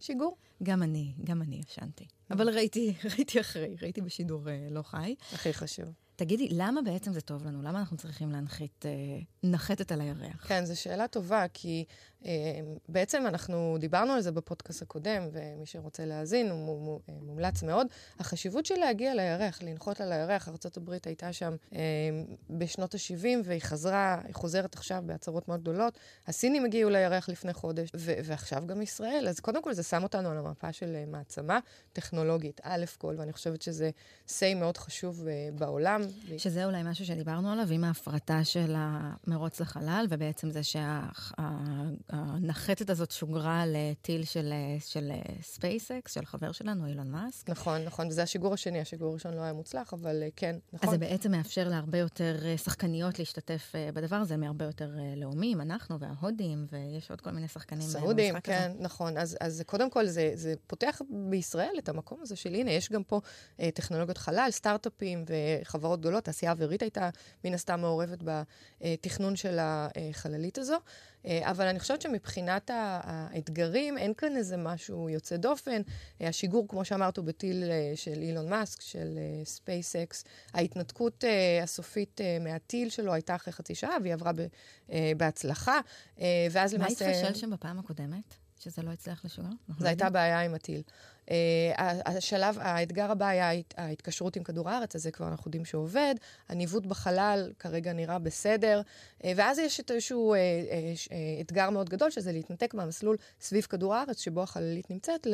השיגור? 0.00 0.36
גם 0.62 0.82
אני, 0.82 1.12
גם 1.24 1.42
אני 1.42 1.60
ישנתי. 1.68 2.06
אבל 2.30 2.48
ראיתי, 2.48 2.94
ראיתי 3.16 3.40
אחרי, 3.40 3.76
ראיתי 3.82 4.00
בשידור 4.00 4.42
לא 4.70 4.82
חי. 4.82 5.14
הכי 5.32 5.52
חשוב. 5.52 6.05
תגידי, 6.16 6.48
למה 6.50 6.82
בעצם 6.82 7.12
זה 7.12 7.20
טוב 7.20 7.46
לנו? 7.46 7.62
למה 7.62 7.78
אנחנו 7.78 7.96
צריכים 7.96 8.32
להנחית, 8.32 8.86
אה, 8.86 8.90
נחתת 9.42 9.92
על 9.92 10.00
הירח? 10.00 10.46
כן, 10.48 10.64
זו 10.64 10.80
שאלה 10.80 11.08
טובה, 11.08 11.44
כי 11.52 11.84
אה, 12.26 12.60
בעצם 12.88 13.24
אנחנו 13.26 13.76
דיברנו 13.80 14.12
על 14.12 14.20
זה 14.20 14.32
בפודקאסט 14.32 14.82
הקודם, 14.82 15.22
ומי 15.32 15.66
שרוצה 15.66 16.04
להאזין, 16.04 16.50
הוא 16.50 17.00
אה, 17.08 17.14
מומלץ 17.22 17.62
מאוד. 17.62 17.86
החשיבות 18.18 18.66
של 18.66 18.74
להגיע 18.74 19.14
לירח, 19.14 19.62
לנחות 19.62 20.00
על 20.00 20.12
הירח, 20.12 20.48
ארה"ב 20.48 20.90
הייתה 21.06 21.32
שם 21.32 21.56
אה, 21.74 21.80
בשנות 22.50 22.94
ה-70, 22.94 23.26
והיא 23.44 23.60
חזרה, 23.60 24.20
היא 24.24 24.34
חוזרת 24.34 24.74
עכשיו 24.74 25.02
בהצהרות 25.06 25.48
מאוד 25.48 25.60
גדולות. 25.60 25.98
הסינים 26.26 26.64
הגיעו 26.64 26.90
לירח 26.90 27.28
לפני 27.28 27.52
חודש, 27.52 27.88
ו- 27.96 28.18
ועכשיו 28.24 28.62
גם 28.66 28.82
ישראל. 28.82 29.26
אז 29.28 29.40
קודם 29.40 29.62
כל 29.62 29.72
זה 29.72 29.82
שם 29.82 30.02
אותנו 30.02 30.30
על 30.30 30.36
המפה 30.38 30.72
של 30.72 30.94
אה, 30.94 31.04
מעצמה 31.06 31.58
טכנולוגית, 31.92 32.60
א' 32.64 32.84
כל, 32.98 33.14
ואני 33.18 33.32
חושבת 33.32 33.62
שזה 33.62 33.90
say 34.28 34.54
מאוד 34.56 34.76
חשוב 34.76 35.26
אה, 35.28 35.48
בעולם. 35.54 36.05
שזה 36.38 36.64
אולי 36.64 36.82
משהו 36.84 37.06
שדיברנו 37.06 37.52
עליו, 37.52 37.66
עם 37.70 37.84
ההפרטה 37.84 38.44
של 38.44 38.74
המרוץ 38.76 39.60
לחלל, 39.60 40.06
ובעצם 40.10 40.50
זה 40.50 40.60
שהנחתת 42.12 42.90
הזאת 42.90 43.10
שוגרה 43.10 43.64
לטיל 43.66 44.24
של, 44.24 44.52
של 44.78 45.12
ספייסקס, 45.42 46.14
של 46.14 46.24
חבר 46.24 46.52
שלנו, 46.52 46.86
אילון 46.86 47.10
מאסק. 47.10 47.50
נכון, 47.50 47.84
נכון, 47.84 48.08
וזה 48.08 48.22
השיגור 48.22 48.54
השני, 48.54 48.80
השיגור 48.80 49.10
הראשון 49.10 49.34
לא 49.34 49.40
היה 49.40 49.52
מוצלח, 49.52 49.92
אבל 49.92 50.22
כן, 50.36 50.56
נכון. 50.72 50.88
אז 50.88 50.92
זה 50.92 50.98
בעצם 50.98 51.30
מאפשר 51.30 51.68
להרבה 51.68 51.98
יותר 51.98 52.56
שחקניות 52.56 53.18
להשתתף 53.18 53.72
בדבר 53.94 54.16
הזה, 54.16 54.36
מהרבה 54.36 54.64
יותר 54.64 54.90
לאומים, 55.16 55.60
אנחנו 55.60 56.00
וההודים, 56.00 56.66
ויש 56.72 57.10
עוד 57.10 57.20
כל 57.20 57.30
מיני 57.30 57.48
שחקנים 57.48 57.80
סעודים, 57.80 58.40
כן, 58.40 58.70
הזה. 58.70 58.82
נכון. 58.82 59.18
אז, 59.18 59.36
אז 59.40 59.62
קודם 59.66 59.90
כל, 59.90 60.06
זה, 60.06 60.30
זה 60.34 60.54
פותח 60.66 61.02
בישראל 61.28 61.74
את 61.78 61.88
המקום 61.88 62.18
הזה 62.22 62.36
של, 62.36 62.54
הנה, 62.54 62.70
יש 62.70 62.92
גם 62.92 63.02
פה 63.02 63.20
אה, 63.60 63.70
טכנולוגיות 63.74 64.18
חלל, 64.18 64.48
סטארט-אפים 64.50 65.24
וחברות 65.28 65.95
חברות 65.96 66.00
גדולות, 66.00 66.24
תעשייה 66.24 66.52
אווירית 66.52 66.82
הייתה 66.82 67.10
מן 67.44 67.54
הסתם 67.54 67.80
מעורבת 67.80 68.18
בתכנון 68.22 69.36
של 69.36 69.58
החללית 69.60 70.58
הזו. 70.58 70.76
אבל 71.26 71.66
אני 71.66 71.80
חושבת 71.80 72.02
שמבחינת 72.02 72.70
האתגרים, 72.74 73.98
אין 73.98 74.14
כאן 74.14 74.36
איזה 74.36 74.56
משהו 74.56 75.08
יוצא 75.08 75.36
דופן. 75.36 75.82
השיגור, 76.20 76.68
כמו 76.68 76.84
שאמרת, 76.84 77.16
הוא 77.16 77.24
בטיל 77.24 77.64
של 77.94 78.22
אילון 78.22 78.48
מאסק, 78.48 78.80
של 78.80 79.18
ספייסקס. 79.44 80.24
ההתנתקות 80.54 81.24
הסופית 81.62 82.20
מהטיל 82.40 82.90
שלו 82.90 83.12
הייתה 83.12 83.34
אחרי 83.34 83.52
חצי 83.52 83.74
שעה, 83.74 83.96
והיא 84.02 84.14
עברה 84.14 84.32
בהצלחה. 85.16 85.80
ואז 86.50 86.74
למעשה... 86.74 87.04
מה 87.04 87.10
התפשל 87.12 87.34
שם 87.34 87.50
בפעם 87.50 87.78
הקודמת? 87.78 88.34
שזה 88.58 88.82
לא 88.82 88.90
הצליח 88.90 89.24
לשוגר? 89.24 89.48
זו 89.78 89.86
הייתה 89.86 90.10
בעיה 90.10 90.40
עם 90.40 90.54
הטיל. 90.54 90.82
Uh, 91.26 91.30
השלב, 92.06 92.58
האתגר 92.60 93.10
הבא 93.10 93.26
היה 93.26 93.50
ההתקשרות 93.76 94.36
עם 94.36 94.42
כדור 94.42 94.70
הארץ, 94.70 94.94
אז 94.94 95.02
זה 95.02 95.10
כבר 95.10 95.28
אנחנו 95.28 95.48
יודעים 95.48 95.64
שעובד. 95.64 96.14
הניווט 96.48 96.86
בחלל 96.86 97.52
כרגע 97.58 97.92
נראה 97.92 98.18
בסדר. 98.18 98.80
Uh, 99.22 99.26
ואז 99.36 99.58
יש 99.58 99.80
את 99.80 99.90
איזשהו 99.90 100.34
uh, 100.34 101.10
אתגר 101.40 101.70
מאוד 101.70 101.88
גדול, 101.88 102.10
שזה 102.10 102.32
להתנתק 102.32 102.74
מהמסלול 102.74 103.16
סביב 103.40 103.64
כדור 103.64 103.94
הארץ, 103.94 104.20
שבו 104.20 104.42
החללית 104.42 104.90
נמצאת, 104.90 105.26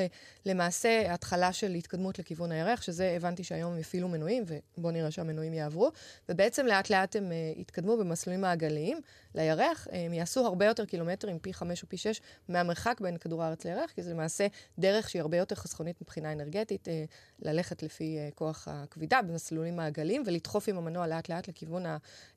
למעשה 0.46 1.14
התחלה 1.14 1.52
של 1.52 1.74
התקדמות 1.74 2.18
לכיוון 2.18 2.52
הירח, 2.52 2.82
שזה 2.82 3.12
הבנתי 3.16 3.44
שהיום 3.44 3.72
הם 3.72 3.78
הפעילו 3.78 4.08
מנועים, 4.08 4.44
ובואו 4.78 4.92
נראה 4.92 5.10
שהמנועים 5.10 5.54
יעברו. 5.54 5.90
ובעצם 6.28 6.66
לאט 6.66 6.90
לאט 6.90 7.16
הם 7.16 7.32
יתקדמו 7.56 7.96
במסלולים 7.96 8.40
מעגליים 8.40 9.00
לירח. 9.34 9.88
הם 9.92 10.12
יעשו 10.12 10.46
הרבה 10.46 10.66
יותר 10.66 10.84
קילומטרים, 10.84 11.38
פי 11.38 11.54
חמש 11.54 11.82
או 11.82 11.88
פי 11.88 11.96
שש, 11.96 12.20
מהמרחק 12.48 13.00
בין 13.00 13.16
כדור 13.16 13.42
הארץ 13.42 13.64
לירח, 13.64 13.90
כי 13.90 14.02
זה 14.02 14.10
למעשה 14.10 14.46
דרך 14.78 15.10
שהיא 15.10 15.22
הרבה 15.22 15.36
יותר 15.36 15.54
חסכונית. 15.54 15.96
מבחינה 16.02 16.32
אנרגטית, 16.32 16.88
אה, 16.88 17.04
ללכת 17.42 17.82
לפי 17.82 18.18
אה, 18.18 18.28
כוח 18.34 18.68
הכבידה 18.70 19.22
במסלולים 19.22 19.76
מעגליים 19.76 20.22
ולדחוף 20.26 20.68
עם 20.68 20.78
המנוע 20.78 21.06
לאט-לאט 21.06 21.48
לכיוון 21.48 21.84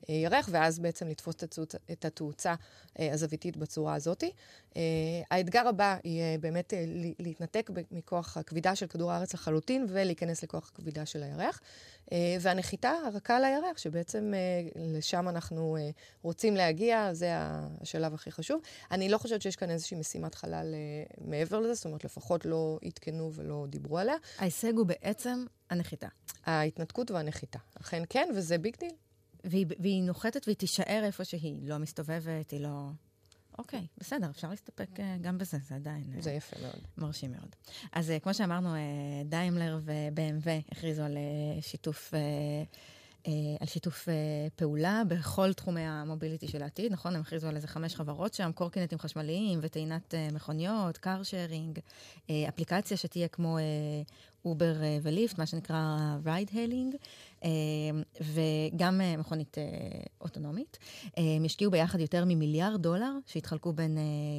הירח, 0.08 0.50
ואז 0.52 0.80
בעצם 0.80 1.08
לתפוס 1.08 1.36
את 1.92 2.06
התאוצה 2.06 2.56
אה, 3.00 3.14
הזוויתית 3.14 3.58
בצורה 3.58 3.94
הזאת. 3.94 4.24
האתגר 5.32 5.68
הבא 5.68 5.98
יהיה 6.04 6.38
באמת 6.38 6.74
להתנתק 7.20 7.70
מכוח 7.92 8.38
הכבידה 8.38 8.76
של 8.76 8.88
כדור 8.88 9.12
הארץ 9.12 9.34
לחלוטין 9.34 9.86
ולהיכנס 9.90 10.44
לכוח 10.44 10.72
הכבידה 10.74 11.06
של 11.06 11.24
הירח. 11.24 11.62
והנחיתה 12.40 12.92
הרכה 13.06 13.40
לירח, 13.40 13.78
שבעצם 13.78 14.34
לשם 14.76 15.30
אנחנו 15.30 15.78
רוצים 16.22 16.56
להגיע, 16.56 16.85
זה 17.12 17.30
השלב 17.36 18.14
הכי 18.14 18.32
חשוב. 18.32 18.62
אני 18.92 19.10
לא 19.10 19.18
חושבת 19.18 19.42
שיש 19.42 19.56
כאן 19.56 19.70
איזושהי 19.70 20.00
משימת 20.00 20.36
חלל 20.36 20.76
מעבר 21.22 21.60
לזה, 21.60 21.74
זאת 21.74 21.86
אומרת, 21.86 22.04
לפחות 22.04 22.46
לא 22.46 22.80
עדכנו 22.86 23.32
ולא 23.34 23.66
דיברו 23.70 23.98
עליה. 23.98 24.16
ההישג 24.38 24.78
הוא 24.78 24.86
בעצם 24.86 25.46
הנחיתה. 25.70 26.08
ההתנתקות 26.46 27.12
והנחיתה. 27.12 27.60
אכן 27.82 28.04
כן, 28.10 28.30
וזה 28.36 28.58
big 28.58 28.76
deal. 28.80 28.92
והיא, 29.44 29.66
והיא 29.80 30.04
נוחתת 30.04 30.48
והיא 30.48 30.58
תישאר 30.58 31.02
איפה 31.04 31.26
שהיא, 31.26 31.70
לא 31.70 31.78
מסתובבת, 31.78 32.52
היא 32.52 32.60
לא... 32.60 32.90
אוקיי, 33.58 33.88
בסדר, 33.98 34.30
אפשר 34.30 34.50
להסתפק 34.50 35.00
אה, 35.00 35.18
גם 35.22 35.38
בזה, 35.38 35.58
זה 35.68 35.76
עדיין... 35.76 36.04
אה, 36.16 36.22
זה 36.22 36.32
יפה 36.32 36.56
מאוד. 36.62 36.80
מרשים 36.98 37.32
מאוד. 37.32 37.56
אז 37.92 38.12
אה, 38.12 38.20
כמו 38.20 38.34
שאמרנו, 38.34 38.70
דיימלר 39.26 39.80
ו-BMW 39.82 40.72
הכריזו 40.72 41.04
על 41.04 41.18
שיתוף... 41.62 42.14
על 43.60 43.68
שיתוף 43.68 44.08
פעולה 44.56 45.02
בכל 45.08 45.54
תחומי 45.54 45.82
ה 45.82 45.89
mobility 45.89 46.48
של 46.48 46.64
העתיד, 46.64 46.92
נכון? 46.92 47.16
הם 47.16 47.22
הכריזו 47.22 47.48
על 47.48 47.56
איזה 47.56 47.68
חמש 47.68 47.96
חברות 47.96 48.34
שם, 48.34 48.52
קורקינטים 48.56 49.00
חשמליים 49.00 49.60
וטעינת 49.62 50.14
מכוניות, 50.32 50.98
car 50.98 51.24
sharing, 51.24 51.80
אפליקציה 52.50 52.98
שתהיה 52.98 53.28
כמו 53.28 53.58
אובר 54.46 54.74
וליפט, 55.02 55.40
מה 55.40 55.46
שנקרא 55.46 55.98
ride 56.26 56.52
hailing, 56.54 56.96
וגם 58.22 59.02
אה, 59.02 59.18
מכונית 59.18 59.58
אה, 59.58 59.64
אוטונומית. 60.22 60.78
אה, 61.18 61.24
הם 61.38 61.46
השקיעו 61.46 61.72
ביחד 61.72 62.00
יותר 62.00 62.24
ממיליארד 62.26 62.82
דולר, 62.82 63.12
שהתחלקו 63.26 63.74
בין, 63.74 63.98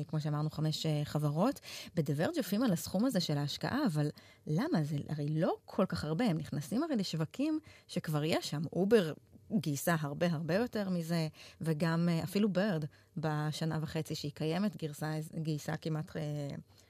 כמו 0.09 0.21
שאמרנו, 0.21 0.51
חמש 0.51 0.87
חברות. 1.05 1.61
בדברג' 1.95 2.37
יפים 2.37 2.63
על 2.63 2.73
הסכום 2.73 3.05
הזה 3.05 3.21
של 3.21 3.39
ההשקעה, 3.39 3.87
אבל 3.87 4.11
למה? 4.47 4.83
זה 4.83 4.97
הרי 5.09 5.29
לא 5.29 5.57
כל 5.65 5.85
כך 5.89 6.05
הרבה. 6.05 6.25
הם 6.25 6.39
נכנסים 6.39 6.83
הרי 6.83 6.97
לשווקים 6.97 7.59
שכבר 7.89 8.25
יש 8.25 8.51
שם. 8.51 8.63
אובר 8.73 9.13
גייסה 9.53 9.97
הרבה 10.01 10.27
הרבה 10.31 10.55
יותר 10.55 10.89
מזה, 10.91 11.29
וגם 11.61 12.09
אפילו 12.23 12.49
Bird 12.49 12.85
בשנה 13.17 13.79
וחצי 13.81 14.15
שהיא 14.15 14.33
קיימת 14.35 14.77
גייסה, 14.77 15.13
גייסה 15.39 15.77
כמעט 15.77 16.13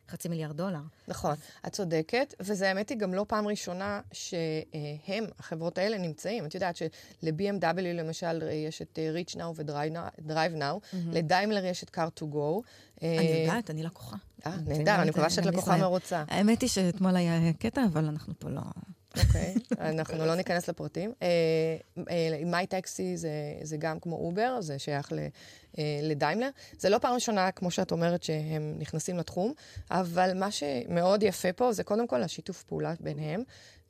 חצי 0.09 0.29
מיליארד 0.29 0.57
דולר. 0.57 0.81
נכון, 1.09 1.35
את 1.67 1.73
צודקת, 1.73 2.35
וזה 2.41 2.69
האמת 2.69 2.89
היא 2.89 2.99
גם 2.99 3.15
לא 3.15 3.25
פעם 3.29 3.47
ראשונה 3.47 4.01
שהם, 4.13 5.25
החברות 5.39 5.79
האלה, 5.79 5.99
נמצאים. 5.99 6.47
את 6.47 6.55
יודעת 6.55 6.77
של-BMW 6.77 7.81
למשל 7.81 8.43
יש 8.43 8.83
את 8.83 8.99
אה, 8.99 9.15
Reach 9.15 9.37
Now 9.37 9.45
ו-Drive 9.57 10.59
Now, 10.59 10.61
mm-hmm. 10.61 10.97
לדיימלר 11.13 11.65
יש 11.65 11.85
את 11.85 11.97
Car 11.97 12.21
to 12.21 12.23
Go. 12.23 12.63
אני 13.03 13.19
אה, 13.19 13.45
יודעת, 13.47 13.71
אני 13.71 13.83
לקוחה. 13.83 14.17
אה, 14.47 14.57
נהדר, 14.67 15.03
אני 15.03 15.11
מקווה 15.11 15.31
שאת 15.31 15.47
לקוחה 15.47 15.77
מרוצה. 15.77 16.25
האמת 16.29 16.61
היא 16.61 16.69
שאתמול 16.69 17.17
היה 17.17 17.53
קטע, 17.53 17.85
אבל 17.93 18.05
אנחנו 18.05 18.35
פה 18.39 18.49
לא... 18.49 18.61
אוקיי, 19.16 19.54
אנחנו 19.90 20.26
לא 20.26 20.35
ניכנס 20.35 20.68
לפרטים. 20.68 21.12
מיי 22.46 22.66
טקסי 22.66 23.16
זה 23.62 23.76
גם 23.78 24.00
כמו 24.00 24.16
אובר, 24.16 24.61
זה 24.61 24.78
שייך 24.78 25.12
לדיימלר. 26.02 26.49
זה 26.78 26.88
לא 26.88 26.99
פעם 26.99 27.14
ראשונה, 27.14 27.50
כמו 27.50 27.70
שאת 27.70 27.92
אומרת, 27.92 28.23
שהם 28.23 28.75
נכנסים 28.78 29.18
לתחום, 29.18 29.52
אבל 29.90 30.32
מה 30.35 30.50
שמאוד 30.50 31.23
יפה 31.23 31.52
פה 31.52 31.73
זה 31.73 31.85
קודם 31.85 32.06
כל 32.06 32.23
השיתוף 32.23 32.62
פעולה 32.62 32.94
ביניהם. 33.00 33.42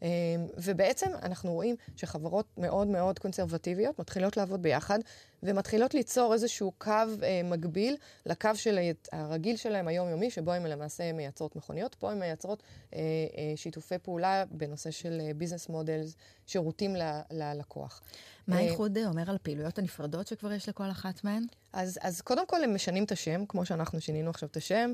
אמ, 0.02 0.08
ובעצם 0.56 1.10
אנחנו 1.22 1.52
רואים 1.52 1.76
שחברות 1.96 2.46
מאוד 2.58 2.86
מאוד 2.86 3.18
קונסרבטיביות 3.18 3.98
מתחילות 3.98 4.36
לעבוד 4.36 4.62
ביחד, 4.62 4.98
ומתחילות 5.42 5.94
ליצור 5.94 6.32
איזשהו 6.32 6.72
קו 6.78 6.90
אה, 7.22 7.40
מקביל 7.44 7.96
לקו 8.26 8.50
של 8.54 8.78
הרגיל 9.12 9.56
שלהם, 9.56 9.88
היומיומי, 9.88 10.30
שבו 10.30 10.52
הן 10.52 10.66
למעשה 10.66 11.12
מייצרות 11.12 11.56
מכוניות. 11.56 11.94
פה 11.94 12.12
הן 12.12 12.18
מייצרות 12.18 12.62
אה, 12.94 12.98
אה, 12.98 13.52
שיתופי 13.56 13.98
פעולה 13.98 14.44
בנושא 14.50 14.90
של 14.90 15.20
business 15.36 15.68
models, 15.68 16.16
שירותים 16.46 16.96
ללקוח. 17.30 18.02
מה 18.48 18.56
האיחוד 18.56 18.98
אומר 18.98 19.30
על 19.30 19.36
הפעילויות 19.36 19.78
הנפרדות 19.78 20.26
שכבר 20.26 20.52
יש 20.52 20.68
לכל 20.68 20.90
אחת 20.90 21.24
מהן? 21.24 21.42
אז, 21.72 21.98
אז 22.02 22.20
קודם 22.20 22.46
כל 22.46 22.64
הם 22.64 22.74
משנים 22.74 23.04
את 23.04 23.12
השם, 23.12 23.44
כמו 23.48 23.66
שאנחנו 23.66 24.00
שינינו 24.00 24.30
עכשיו 24.30 24.48
את 24.48 24.56
השם. 24.56 24.92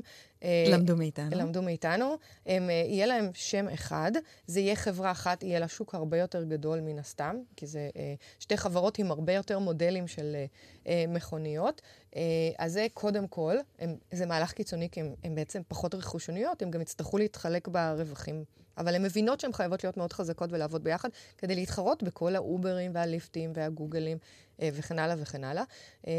למדו 0.71 0.95
מאיתנו. 0.95 1.37
למדו 1.37 1.61
מאיתנו. 1.61 2.15
הם, 2.45 2.69
יהיה 2.69 3.05
להם 3.05 3.29
שם 3.33 3.67
אחד, 3.69 4.11
זה 4.47 4.59
יהיה 4.59 4.75
חברה 4.75 5.11
אחת, 5.11 5.43
יהיה 5.43 5.59
לה 5.59 5.67
שוק 5.67 5.95
הרבה 5.95 6.17
יותר 6.17 6.43
גדול 6.43 6.79
מן 6.79 6.99
הסתם, 6.99 7.35
כי 7.55 7.67
זה 7.67 7.89
שתי 8.39 8.57
חברות 8.57 8.99
עם 8.99 9.11
הרבה 9.11 9.33
יותר 9.33 9.59
מודלים 9.59 10.07
של 10.07 10.35
אה, 10.87 11.05
מכוניות. 11.07 11.81
אה, 12.15 12.21
אז 12.57 12.73
זה 12.73 12.87
קודם 12.93 13.27
כל, 13.27 13.55
הם, 13.79 13.95
זה 14.11 14.25
מהלך 14.25 14.51
קיצוני, 14.51 14.89
כי 14.89 15.01
הם 15.23 15.35
בעצם 15.35 15.61
פחות 15.67 15.95
רכושניות, 15.95 16.61
הם 16.61 16.71
גם 16.71 16.81
יצטרכו 16.81 17.17
להתחלק 17.17 17.67
ברווחים. 17.67 18.43
אבל 18.77 18.95
הן 18.95 19.03
מבינות 19.03 19.39
שהן 19.39 19.53
חייבות 19.53 19.83
להיות 19.83 19.97
מאוד 19.97 20.13
חזקות 20.13 20.51
ולעבוד 20.51 20.83
ביחד, 20.83 21.09
כדי 21.37 21.55
להתחרות 21.55 22.03
בכל 22.03 22.35
האוברים 22.35 22.91
והליפטים 22.93 23.51
והגוגלים 23.55 24.17
וכן 24.59 24.99
הלאה 24.99 25.15
וכן 25.19 25.43
הלאה. 25.43 25.63
אה, 26.07 26.11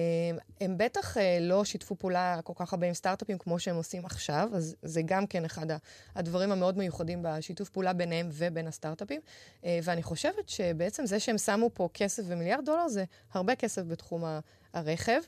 הם 0.60 0.78
בטח 0.78 1.16
אה, 1.16 1.38
לא 1.40 1.64
שיתפו 1.64 1.96
פעולה 1.96 2.40
כל 2.44 2.52
כך 2.56 2.72
הרבה 2.72 2.86
עם 2.86 2.94
סטארט-אפים 2.94 3.38
כמו 3.38 3.58
שהם 3.58 3.76
עושים 3.76 4.04
עכשיו, 4.04 4.48
אז 4.54 4.76
זה 4.82 5.02
גם 5.02 5.26
כן 5.26 5.44
אחד 5.44 5.66
הדברים 6.14 6.52
המאוד 6.52 6.78
מיוחדים 6.78 7.20
בשיתוף 7.22 7.68
פעולה 7.68 7.92
ביניהם 7.92 8.28
ובין 8.32 8.66
הסטארט-אפים. 8.66 9.20
ואני 9.64 10.02
חושבת 10.02 10.48
שבעצם 10.48 11.06
זה 11.06 11.20
שהם 11.20 11.38
שמו 11.38 11.70
פה 11.74 11.88
כסף 11.94 12.22
ומיליארד 12.26 12.64
דולר 12.64 12.88
זה 12.88 13.04
הרבה 13.32 13.54
כסף 13.54 13.82
בתחום 13.82 14.24
ה... 14.24 14.40
הרכב. 14.74 15.20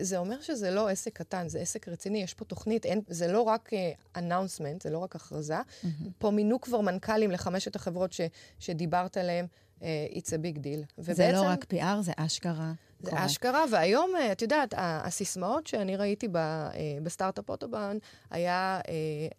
זה 0.00 0.18
אומר 0.18 0.40
שזה 0.40 0.70
לא 0.70 0.88
עסק 0.88 1.16
קטן, 1.16 1.48
זה 1.48 1.58
עסק 1.58 1.88
רציני, 1.88 2.22
יש 2.22 2.34
פה 2.34 2.44
תוכנית, 2.44 2.86
אין, 2.86 3.00
זה 3.08 3.32
לא 3.32 3.40
רק 3.40 3.70
אנאונסמנט, 4.16 4.82
זה 4.82 4.90
לא 4.90 4.98
רק 4.98 5.16
הכרזה. 5.16 5.60
Mm-hmm. 5.60 5.86
פה 6.18 6.30
מינו 6.30 6.60
כבר 6.60 6.80
מנכ"לים 6.80 7.30
לחמשת 7.30 7.76
החברות 7.76 8.12
ש, 8.12 8.20
שדיברת 8.58 9.16
עליהם. 9.16 9.46
Uh, 9.82 10.16
it's 10.16 10.28
a 10.28 10.38
big 10.38 10.58
deal. 10.58 10.86
זה 10.96 11.12
ובעצם, 11.12 11.34
לא 11.34 11.42
רק 11.42 11.64
PR, 11.74 12.00
זה 12.00 12.12
אשכרה. 12.16 12.72
זה 13.00 13.10
קורה. 13.10 13.26
אשכרה, 13.26 13.64
והיום, 13.70 14.10
uh, 14.16 14.32
את 14.32 14.42
יודעת, 14.42 14.74
הסיסמאות 14.76 15.66
שאני 15.66 15.96
ראיתי 15.96 16.28
ב, 16.28 16.36
uh, 16.36 16.74
בסטארט-אפ 17.02 17.48
אוטובן, 17.48 17.98
היה, 18.30 18.80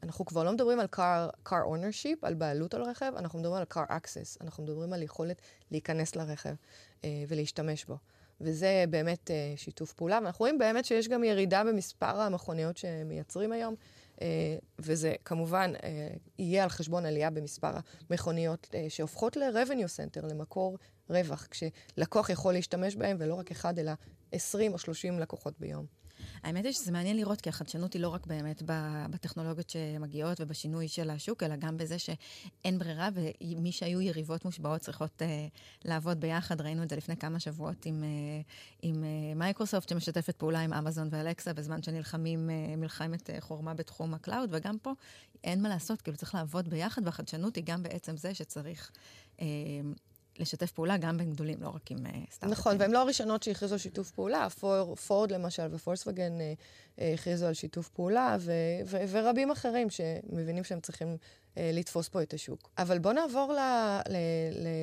אנחנו 0.04 0.26
כבר 0.26 0.44
לא 0.44 0.52
מדברים 0.52 0.80
על 0.80 0.88
car, 0.96 1.50
car 1.50 1.66
ownership, 1.66 2.18
על 2.22 2.34
בעלות 2.34 2.74
על 2.74 2.84
רכב, 2.84 3.14
אנחנו 3.18 3.40
מדברים 3.40 3.62
על 3.62 3.66
car 3.74 3.90
access, 3.92 4.38
אנחנו 4.42 4.64
מדברים 4.64 4.94
על 4.94 5.04
יכולת 5.04 5.42
להיכנס 5.72 6.16
לרכב 6.16 6.54
ולהשתמש 7.28 7.86
בו. 7.86 7.98
וזה 8.42 8.86
באמת 8.90 9.32
שיתוף 9.56 9.94
פעולה, 9.94 10.20
ואנחנו 10.24 10.44
רואים 10.44 10.58
באמת 10.58 10.86
שיש 10.86 11.08
גם 11.08 11.24
ירידה 11.24 11.64
במספר 11.64 12.22
המכוניות 12.22 12.78
שמייצרים 12.78 13.52
היום. 13.52 13.76
אה, 14.22 14.28
וזה 14.80 15.14
כמובן 15.26 15.74
אה, 15.84 16.08
יהיה 16.40 16.64
על 16.64 16.70
חשבון 16.70 17.06
עלייה 17.06 17.30
במספר 17.30 17.72
המכוניות 18.10 18.70
אה, 18.74 18.86
שהופכות 18.90 19.38
ל-revenue 19.38 20.20
center, 20.20 20.26
למקור 20.26 20.78
רווח, 21.10 21.48
כשלקוח 21.52 22.30
יכול 22.30 22.54
להשתמש 22.54 22.96
בהם, 22.96 23.18
ולא 23.20 23.36
רק 23.36 23.52
אחד, 23.52 23.80
אלא 23.80 23.92
20 24.32 24.74
או 24.74 24.78
30 24.78 25.20
לקוחות 25.20 25.60
ביום. 25.60 26.03
האמת 26.44 26.66
היא 26.66 26.74
שזה 26.74 26.92
מעניין 26.92 27.18
לראות, 27.18 27.42
כי 27.42 27.50
החדשנות 27.50 27.94
היא 27.94 28.02
לא 28.02 28.08
רק 28.08 28.28
באמת 28.28 28.64
בטכנולוגיות 29.10 29.70
שמגיעות 29.70 30.42
ובשינוי 30.42 30.88
של 30.88 31.10
השוק, 31.10 31.44
אלא 31.44 31.56
גם 31.56 31.78
בזה 31.78 32.00
שאין 32.00 32.80
ברירה, 32.80 33.10
ומי 33.42 33.72
שהיו 33.72 34.02
יריבות 34.02 34.46
מושבעות 34.46 34.82
צריכות 34.82 35.22
uh, 35.22 35.86
לעבוד 35.86 36.20
ביחד. 36.20 36.62
ראינו 36.62 36.84
את 36.84 36.90
זה 36.90 36.96
לפני 36.96 37.18
כמה 37.18 37.40
שבועות 37.40 37.86
עם, 37.86 38.04
uh, 38.04 38.52
עם 38.82 38.96
uh, 38.96 39.38
מייקרוסופט, 39.38 39.90
שמשתפת 39.90 40.36
פעולה 40.36 40.60
עם 40.60 40.74
אמזון 40.74 41.08
ואלקסה, 41.12 41.54
בזמן 41.54 41.84
שנלחמים 41.84 42.50
uh, 42.50 42.78
מלחמת 42.78 43.30
uh, 43.30 43.34
חורמה 43.40 43.74
בתחום 43.74 44.14
ה 44.14 44.19
cloud, 44.19 44.50
וגם 44.54 44.78
פה 44.78 44.92
אין 45.44 45.62
מה 45.62 45.70
לעשות, 45.70 46.02
כאילו 46.02 46.18
צריך 46.18 46.36
לעבוד 46.36 46.70
ביחד, 46.70 47.02
והחדשנות 47.06 47.56
היא 47.56 47.64
גם 47.68 47.84
בעצם 47.84 48.18
זה 48.18 48.34
שצריך... 48.34 48.92
Uh, 49.38 49.42
לשתף 50.40 50.72
פעולה 50.72 50.98
גם 50.98 51.18
בין 51.18 51.32
גדולים, 51.32 51.58
לא 51.62 51.70
רק 51.70 51.92
עם 51.92 51.98
uh, 51.98 52.10
סטארט-אפים. 52.32 52.50
נכון, 52.50 52.76
והן 52.80 52.92
לא 52.92 53.02
הראשונות 53.02 53.44
שהכריזו 53.44 53.76
על 53.76 53.80
שיתוף 53.80 54.12
פעולה. 54.12 54.50
פור, 54.50 54.96
פורד 54.96 55.32
למשל 55.32 55.68
ופולקסווגן 55.72 56.32
uh, 56.40 57.02
הכריזו 57.02 57.46
על 57.46 57.54
שיתוף 57.54 57.90
פעולה, 57.90 58.38
ו, 58.40 58.52
ו, 58.86 58.98
ורבים 59.10 59.52
אחרים 59.52 59.88
שמבינים 59.90 60.64
שהם 60.64 60.80
צריכים 60.80 61.18
uh, 61.18 61.58
לתפוס 61.74 62.10
פה 62.10 62.22
את 62.22 62.34
השוק. 62.34 62.70
אבל 62.78 63.00
בואו 63.00 63.14
נעבור 63.14 63.54
ל, 63.54 63.60
ל, 64.10 64.18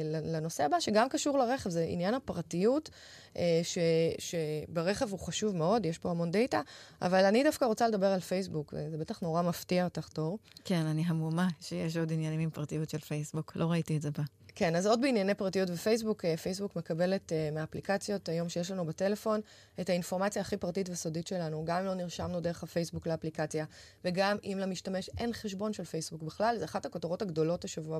ל, 0.04 0.36
לנושא 0.36 0.64
הבא, 0.64 0.80
שגם 0.80 1.08
קשור 1.08 1.38
לרכב, 1.38 1.70
זה 1.70 1.84
עניין 1.88 2.14
הפרטיות, 2.14 2.90
uh, 3.34 3.38
ש, 3.62 3.78
שברכב 4.18 5.10
הוא 5.10 5.18
חשוב 5.18 5.56
מאוד, 5.56 5.86
יש 5.86 5.98
פה 5.98 6.10
המון 6.10 6.30
דאטה, 6.30 6.60
אבל 7.02 7.24
אני 7.24 7.44
דווקא 7.44 7.64
רוצה 7.64 7.88
לדבר 7.88 8.06
על 8.06 8.20
פייסבוק, 8.20 8.74
וזה 8.76 8.98
בטח 8.98 9.20
נורא 9.20 9.42
מפתיע 9.42 9.84
אותך, 9.84 10.08
תור. 10.08 10.38
כן, 10.64 10.86
אני 10.86 11.04
המומה 11.06 11.48
שיש 11.60 11.96
עוד 11.96 12.12
עניינים 12.12 12.40
עם 12.40 12.50
פרטיות 12.50 12.90
של 12.90 12.98
פייסבוק, 12.98 13.52
לא 13.56 13.70
ראיתי 13.70 13.96
את 13.96 14.02
זה 14.02 14.10
בה. 14.10 14.22
כן, 14.60 14.76
אז 14.76 14.86
עוד 14.86 15.00
בענייני 15.00 15.34
פרטיות 15.34 15.70
ופייסבוק, 15.70 16.24
אה, 16.24 16.36
פייסבוק 16.36 16.76
מקבלת 16.76 17.32
uh, 17.32 17.54
מהאפליקציות 17.54 18.28
היום 18.28 18.48
שיש 18.48 18.70
לנו 18.70 18.86
בטלפון 18.86 19.40
את 19.80 19.88
האינפורמציה 19.88 20.42
הכי 20.42 20.56
פרטית 20.56 20.88
וסודית 20.88 21.26
שלנו, 21.26 21.64
גם 21.64 21.78
אם 21.78 21.84
לא 21.84 21.94
נרשמנו 21.94 22.40
דרך 22.40 22.62
הפייסבוק 22.62 23.06
לאפליקציה, 23.06 23.64
וגם 24.04 24.36
אם 24.44 24.58
למשתמש 24.60 25.10
אין 25.18 25.32
חשבון 25.32 25.72
של 25.72 25.84
פייסבוק 25.84 26.22
בכלל, 26.22 26.56
זה 26.58 26.64
אחת 26.64 26.86
הכותרות 26.86 27.22
הגדולות 27.22 27.64
השבוע 27.64 27.98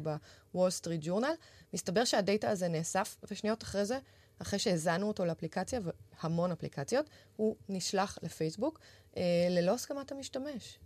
בוול 0.54 0.70
סטריט 0.70 1.00
ג'ורנל. 1.04 1.32
מסתבר 1.74 2.04
שה 2.04 2.24
data 2.24 2.50
הזה 2.50 2.68
נאסף, 2.68 3.16
ושניות 3.30 3.62
אחרי 3.62 3.84
זה, 3.84 3.98
אחרי 4.38 4.58
שהזנו 4.58 5.08
אותו 5.08 5.24
לאפליקציה, 5.24 5.80
והמון 6.22 6.52
אפליקציות, 6.52 7.10
הוא 7.36 7.56
נשלח 7.68 8.18
לפייסבוק 8.22 8.80
uh, 9.14 9.18
ללא 9.50 9.74
הסכמת 9.74 10.12
המשתמש. 10.12 10.78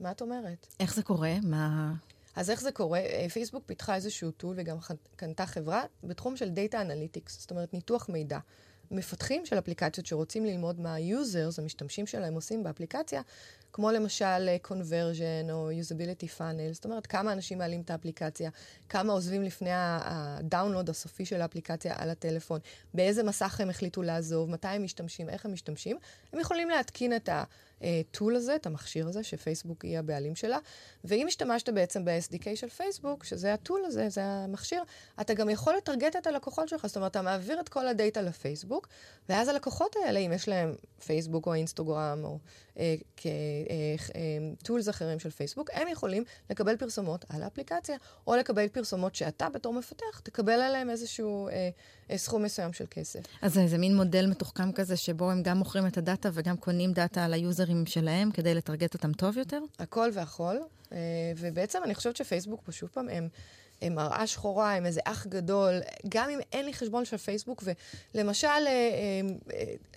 מה 0.00 0.10
את 0.10 0.22
אומרת? 0.22 0.66
איך 0.80 0.94
זה 0.94 1.02
קורה? 1.02 1.34
מה... 1.42 1.92
אז 2.36 2.50
איך 2.50 2.60
זה 2.60 2.72
קורה? 2.72 2.98
אה, 2.98 3.26
פייסבוק 3.32 3.62
פיתחה 3.66 3.94
איזשהו 3.94 4.30
טול 4.30 4.54
וגם 4.58 4.76
קנתה 5.16 5.46
חברה 5.46 5.82
בתחום 6.04 6.36
של 6.36 6.48
Data 6.48 6.74
Analytics, 6.74 7.30
זאת 7.30 7.50
אומרת 7.50 7.74
ניתוח 7.74 8.08
מידע. 8.08 8.38
מפתחים 8.90 9.46
של 9.46 9.58
אפליקציות 9.58 10.06
שרוצים 10.06 10.44
ללמוד 10.44 10.80
מה 10.80 10.94
ה-users, 10.94 11.62
המשתמשים 11.62 12.06
שלהם 12.06 12.34
עושים 12.34 12.62
באפליקציה, 12.62 13.22
כמו 13.72 13.90
למשל 13.90 14.48
uh, 14.48 14.66
conversion 14.68 15.52
או 15.52 15.70
usability 15.70 16.38
funnel, 16.38 16.72
זאת 16.72 16.84
אומרת 16.84 17.06
כמה 17.06 17.32
אנשים 17.32 17.58
מעלים 17.58 17.80
את 17.80 17.90
האפליקציה, 17.90 18.50
כמה 18.88 19.12
עוזבים 19.12 19.42
לפני 19.42 19.70
הדאונלוד 19.74 20.90
הסופי 20.90 21.24
של 21.24 21.40
האפליקציה 21.40 21.94
על 21.98 22.10
הטלפון, 22.10 22.60
באיזה 22.94 23.22
מסך 23.22 23.60
הם 23.60 23.70
החליטו 23.70 24.02
לעזוב, 24.02 24.50
מתי 24.50 24.68
הם 24.68 24.84
משתמשים, 24.84 25.28
איך 25.28 25.46
הם 25.46 25.52
משתמשים. 25.52 25.96
הם 26.32 26.40
יכולים 26.40 26.70
להתקין 26.70 27.16
את. 27.16 27.28
הטול 27.82 28.36
הזה, 28.36 28.56
את 28.56 28.66
המכשיר 28.66 29.08
הזה, 29.08 29.22
שפייסבוק 29.22 29.84
היא 29.84 29.98
הבעלים 29.98 30.36
שלה. 30.36 30.58
ואם 31.04 31.26
השתמשת 31.26 31.68
בעצם 31.68 32.04
ב-SDK 32.04 32.46
של 32.54 32.68
פייסבוק, 32.68 33.24
שזה 33.24 33.54
הטול 33.54 33.84
הזה, 33.84 34.08
זה 34.08 34.24
המכשיר, 34.24 34.82
אתה 35.20 35.34
גם 35.34 35.48
יכול 35.48 35.74
לטרגט 35.76 36.16
את 36.16 36.26
הלקוחות 36.26 36.68
שלך. 36.68 36.86
זאת 36.86 36.96
אומרת, 36.96 37.10
אתה 37.10 37.22
מעביר 37.22 37.60
את 37.60 37.68
כל 37.68 37.88
הדאטה 37.88 38.22
לפייסבוק, 38.22 38.88
ואז 39.28 39.48
הלקוחות 39.48 39.96
האלה, 40.04 40.18
אם 40.18 40.32
יש 40.32 40.48
להם 40.48 40.74
פייסבוק 41.06 41.46
או 41.46 41.54
אינסטגרם 41.54 42.20
או 42.24 42.38
אה, 42.78 42.94
אה, 43.70 44.76
אה, 44.76 44.90
אחרים 44.90 45.18
של 45.18 45.30
פייסבוק, 45.30 45.70
הם 45.72 45.88
יכולים 45.88 46.24
לקבל 46.50 46.76
פרסומות 46.76 47.24
על 47.28 47.42
האפליקציה, 47.42 47.96
או 48.26 48.36
לקבל 48.36 48.68
פרסומות 48.68 49.14
שאתה 49.14 49.48
בתור 49.48 49.72
מפתח 49.72 50.20
תקבל 50.22 50.52
עליהם 50.52 50.90
איזשהו 50.90 51.48
אה, 51.48 51.70
אה, 52.10 52.18
סכום 52.18 52.42
מסוים 52.42 52.72
של 52.72 52.84
כסף. 52.90 53.20
אז 53.42 53.58
זה 53.66 53.78
מין 53.78 53.96
מודל 53.96 54.26
מתוחכם 54.26 54.72
כזה, 54.72 54.96
שבו 54.96 55.30
הם 55.30 55.42
גם 55.42 55.58
מוכרים 55.58 55.86
את 55.86 55.98
הדאטה 55.98 56.28
וגם 56.32 56.56
קונים 56.56 56.92
דאטה 56.92 57.24
על 57.24 57.32
היוזרים 57.32 57.86
שלהם 57.86 58.30
כדי 58.30 58.54
לטרגט 58.54 58.94
אותם 58.94 59.12
טוב 59.12 59.38
יותר? 59.38 59.60
הכל 59.78 60.10
והכל. 60.12 60.56
אה, 60.92 60.98
ובעצם 61.36 61.78
אני 61.84 61.94
חושבת 61.94 62.16
שפייסבוק 62.16 62.60
פה 62.64 62.72
שוב 62.72 62.90
פעם 62.92 63.08
הם... 63.08 63.28
הם 63.82 63.94
מראה 63.94 64.26
שחורה, 64.26 64.74
הם 64.74 64.86
איזה 64.86 65.00
אח 65.04 65.26
גדול, 65.26 65.80
גם 66.08 66.30
אם 66.30 66.38
אין 66.52 66.64
לי 66.64 66.72
חשבון 66.74 67.04
של 67.04 67.16
פייסבוק, 67.16 67.64
ולמשל, 68.14 68.46
אה, 68.46 69.20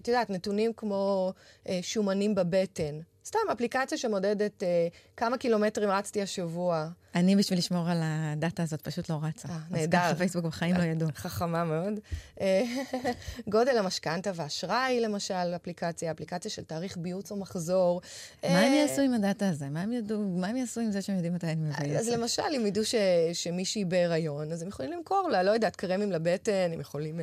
את 0.02 0.08
יודעת, 0.08 0.30
נתונים 0.30 0.74
כמו 0.74 1.34
שומנים 1.82 2.36
בבטן, 2.36 3.00
סתם 3.26 3.40
אפליקציה 3.52 3.98
שמודדת 3.98 4.64
אה, 4.64 4.88
כמה 5.18 5.38
קילומטרים 5.38 5.90
רצתי 5.90 6.22
השבוע. 6.22 6.90
אני, 7.16 7.36
בשביל 7.36 7.60
לשמור 7.60 7.90
על 7.90 7.98
הדאטה 8.04 8.64
הזאת, 8.64 8.82
פשוט 8.82 9.10
לא 9.10 9.20
רצה. 9.22 9.48
אה, 9.48 9.58
נהדר. 9.72 9.98
אז 9.98 10.04
ככה 10.04 10.16
פייסבוק 10.16 10.46
בחיים 10.46 10.76
לא 10.76 10.84
ידעו. 10.84 11.10
חכמה 11.16 11.64
מאוד. 11.64 12.00
אה, 12.42 12.64
גודל 13.50 13.78
המשכנתה 13.78 14.32
ואשראי, 14.36 15.00
למשל, 15.00 15.34
אפליקציה, 15.56 16.12
אפליקציה 16.12 16.52
של 16.52 16.64
תאריך 16.64 16.98
ביוץ 16.98 17.32
או 17.32 17.36
מחזור. 17.36 18.02
מה 18.44 18.50
הם 18.50 18.74
אה, 18.74 18.78
יעשו 18.78 19.02
עם 19.02 19.14
הדאטה 19.14 19.50
הזה? 19.50 19.70
מה 19.70 19.82
הם, 19.82 19.94
ידעו, 19.94 20.20
מה 20.20 20.48
הם 20.48 20.58
יעשו 20.58 20.82
עם 20.82 20.92
זה 20.92 21.02
שהם 21.02 21.16
יודעים 21.16 21.34
מתי 21.34 21.48
אני 21.48 21.56
מבייסת? 21.56 22.00
אז 22.00 22.10
למשל, 22.10 22.44
אם 22.58 22.66
ידעו 22.66 22.86
ש, 22.86 22.96
שמישהי 23.34 23.86
בהיריון, 23.86 24.52
אז 24.52 24.62
הם 24.62 24.68
יכולים 24.68 24.92
למכור 24.92 25.30
לה, 25.30 25.44
לא 25.44 25.52
יודעת, 25.52 25.76
קרמים 25.76 26.12
לבטן, 26.12 26.70
הם 26.74 26.80
יכולים 26.80 27.20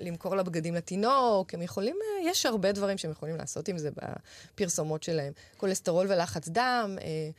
למכור 0.00 0.36
לה 0.36 0.42
בגדים 0.42 0.74
לתינוק, 0.74 1.54
הם 1.54 1.62
יכולים, 1.62 1.96
יש 2.24 2.46
הרבה 2.46 2.72
דברים 2.72 2.98
שהם 2.98 3.10
יכולים 3.10 3.36
לעשות 3.36 3.68
עם 3.68 3.78
זה 3.78 3.90
בפרסומות 4.54 5.02
שלהם. 5.18 5.32
כולסטרול 5.56 6.06
ולחץ 6.08 6.48
דם, 6.48 6.96
אה, 7.00 7.30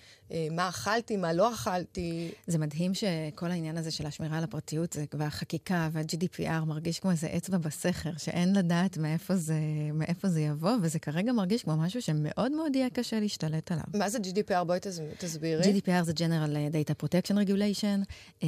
מה 0.51 0.69
אכלתי, 0.69 1.17
מה 1.17 1.33
לא 1.33 1.53
אכלתי. 1.53 2.31
זה 2.47 2.57
מדהים 2.57 2.93
שכל 2.93 3.51
העניין 3.51 3.77
הזה 3.77 3.91
של 3.91 4.05
השמירה 4.05 4.37
על 4.37 4.43
הפרטיות 4.43 4.95
והחקיקה 5.13 5.89
וה-GDPR 5.91 6.65
מרגיש 6.65 6.99
כמו 6.99 7.11
איזה 7.11 7.27
אצבע 7.37 7.57
בסכר, 7.57 8.11
שאין 8.17 8.55
לדעת 8.55 8.97
מאיפה 8.97 9.35
זה, 9.35 9.59
מאיפה 9.93 10.29
זה 10.29 10.41
יבוא, 10.41 10.71
וזה 10.81 10.99
כרגע 10.99 11.31
מרגיש 11.31 11.63
כמו 11.63 11.77
משהו 11.77 12.01
שמאוד 12.01 12.51
מאוד 12.51 12.75
יהיה 12.75 12.89
קשה 12.89 13.19
להשתלט 13.19 13.71
עליו. 13.71 13.83
מה 13.93 14.09
זה 14.09 14.17
GDPR? 14.17 14.63
בואי 14.63 14.79
תסבירי. 15.17 15.61
GDPR 15.63 16.03
זה 16.03 16.11
General 16.11 16.73
Data 16.73 17.05
Protection 17.05 17.35
Regulation, 17.35 18.05
אה, 18.43 18.47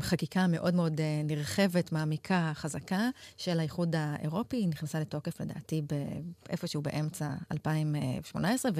חקיקה 0.00 0.46
מאוד 0.46 0.74
מאוד 0.74 1.00
אה, 1.00 1.22
נרחבת, 1.24 1.92
מעמיקה, 1.92 2.52
חזקה, 2.54 3.08
של 3.36 3.60
האיחוד 3.60 3.94
האירופי, 3.98 4.56
היא 4.56 4.68
נכנסה 4.68 5.00
לתוקף 5.00 5.40
לדעתי 5.40 5.82
איפשהו 6.50 6.82
באמצע 6.82 7.28
2018, 7.52 8.70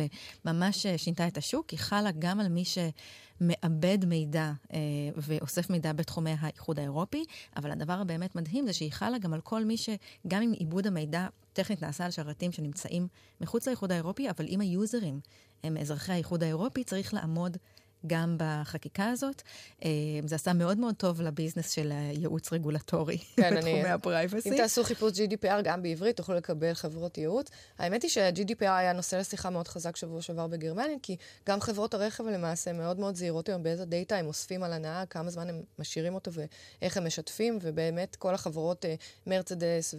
וממש 0.44 0.86
שינתה 0.96 1.26
את 1.26 1.38
השוק, 1.38 1.70
היא 1.70 1.78
חלה 1.78 2.10
גם 2.18 2.40
על 2.42 2.48
מי 2.48 2.64
שמאבד 2.64 4.05
מידע 4.05 4.52
אה, 4.72 4.78
ואוסף 5.16 5.70
מידע 5.70 5.92
בתחומי 5.92 6.35
האיחוד 6.40 6.78
האירופי, 6.78 7.24
אבל 7.57 7.70
הדבר 7.70 7.92
הבאמת 7.92 8.37
מדהים 8.37 8.66
זה 8.66 8.72
שהיא 8.72 8.92
חלה 8.92 9.18
גם 9.18 9.33
על 9.33 9.40
כל 9.40 9.64
מי 9.64 9.76
שגם 9.76 10.42
אם 10.42 10.52
עיבוד 10.52 10.87
המידע 10.87 11.26
טכנית 11.52 11.83
נעשה 11.83 12.05
על 12.05 12.11
שרתים 12.11 12.52
שנמצאים 12.52 13.09
מחוץ 13.40 13.66
לאיחוד 13.68 13.92
האירופי, 13.92 14.31
אבל 14.31 14.46
אם 14.48 14.61
היוזרים. 14.61 15.20
הם 15.64 15.76
אזרחי 15.76 16.12
האיחוד 16.12 16.42
האירופי, 16.42 16.85
צריך 16.85 17.14
לעמוד 17.14 17.57
גם 18.06 18.36
בחקיקה 18.38 19.08
הזאת. 19.08 19.42
אה, 19.84 19.90
זה 20.24 20.34
עשה 20.34 20.52
מאוד 20.52 20.78
מאוד 20.78 20.94
טוב 20.94 21.22
ל 21.22 21.28
business 21.28 21.70
של 21.70 21.92
הייעוץ 21.92 22.52
רגולטורי 22.52 23.18
כן, 23.36 23.56
בתחומי 23.56 23.88
ה 23.88 23.95
privacy. 23.95 24.50
אם 24.50 24.56
תעשו 24.56 24.84
חיפוש 24.84 25.12
GDPR 25.12 25.62
גם 25.64 25.82
בעברית, 25.82 26.16
תוכלו 26.16 26.34
לקבל 26.34 26.74
חברות 26.74 27.18
ייעוץ. 27.18 27.48
האמת 27.78 28.02
היא 28.02 28.10
שה-GDPR 28.10 28.64
היה 28.68 28.92
נושא 28.92 29.16
לשיחה 29.16 29.50
מאוד 29.50 29.68
חזק 29.68 29.96
שבוע 29.96 30.22
שעבר 30.22 30.46
בגרמניה, 30.46 30.96
כי 31.02 31.16
גם 31.48 31.60
חברות 31.60 31.94
הרכב 31.94 32.24
למעשה 32.24 32.72
מאוד 32.72 32.98
מאוד 32.98 33.14
זהירות 33.14 33.48
היום 33.48 33.62
באיזה 33.62 33.84
data 33.85 34.16
הם 34.16 34.26
אוספים 34.26 34.62
על 34.62 34.72
הנהג, 34.72 35.08
כמה 35.08 35.30
זמן 35.30 35.48
הם 35.48 35.62
משאירים 35.78 36.14
אותו 36.14 36.30
ואיך 36.32 36.96
הם 36.96 37.06
משתפים, 37.06 37.58
ובאמת 37.62 38.16
כל 38.16 38.34
החברות, 38.34 38.84
אה, 38.84 38.94
מרצדס 39.26 39.94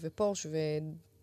ופורש 0.00 0.46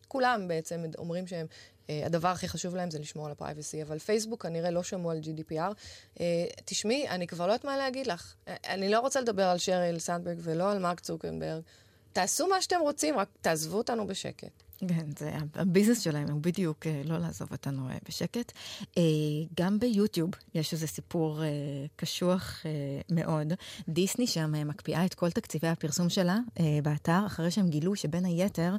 וכולם 0.10 0.48
בעצם 0.48 0.84
אומרים 0.98 1.28
שהם 1.28 1.46
אה, 1.90 2.06
הדבר 2.06 2.28
הכי 2.28 2.48
חשוב 2.48 2.76
להם 2.76 2.92
זה 2.92 3.00
לשמור 3.00 3.26
על 3.26 3.32
ה 3.32 3.38
privacy, 3.38 3.84
אבל 3.84 4.00
פייסבוק 4.00 4.44
כנראה 4.44 4.72
לא 4.72 4.84
שמעו 4.84 5.12
על 5.12 5.20
GDPR. 5.24 5.74
אה, 6.20 6.46
תשמעי, 6.66 7.10
אני 7.10 7.28
כבר 7.28 7.48
לא 7.48 7.52
יודעת 7.52 7.66
מה 7.66 7.78
להגיד 7.78 8.08
לך. 8.08 8.34
אה, 8.48 8.56
אני 8.68 8.90
לא 8.90 9.00
רוצה 9.00 9.22
לדבר 9.22 9.44
על 9.44 9.58
שריל 9.58 10.00
סנדברג 10.00 10.38
ולא 10.42 10.72
על 10.72 10.80
מרק 10.80 11.00
צוקנברג. 11.00 11.62
תעשו 12.14 12.48
מה 12.48 12.62
שאתם 12.62 12.80
רוצים, 12.82 13.18
רק 13.18 13.30
תעזבו 13.42 13.78
אותנו 13.78 14.08
בשקט. 14.08 14.64
כן, 14.88 15.06
זה 15.20 15.32
הביזנס 15.56 16.00
שלהם 16.00 16.32
הוא 16.32 16.42
בדיוק 16.42 16.88
אה, 16.88 17.02
לא 17.06 17.18
לעזוב 17.18 17.48
אותנו 17.52 17.90
אה, 17.90 17.98
בשקט. 18.08 18.52
אה, 18.98 19.04
גם 19.60 19.80
ביוטיוב 19.80 20.30
יש 20.56 20.74
איזה 20.74 20.88
סיפור 20.88 21.42
קשוח 21.96 22.64
מאוד. 23.12 23.54
דיסני 23.90 24.28
שם 24.28 24.68
מקפיאה 24.68 25.06
את 25.06 25.14
כל 25.14 25.32
תקציבי 25.32 25.68
הפרסום 25.68 26.10
שלה 26.10 26.38
באתר, 26.84 27.26
אחרי 27.26 27.52
שהם 27.52 27.70
גילו 27.70 27.96
שבין 27.96 28.26
היתר 28.26 28.76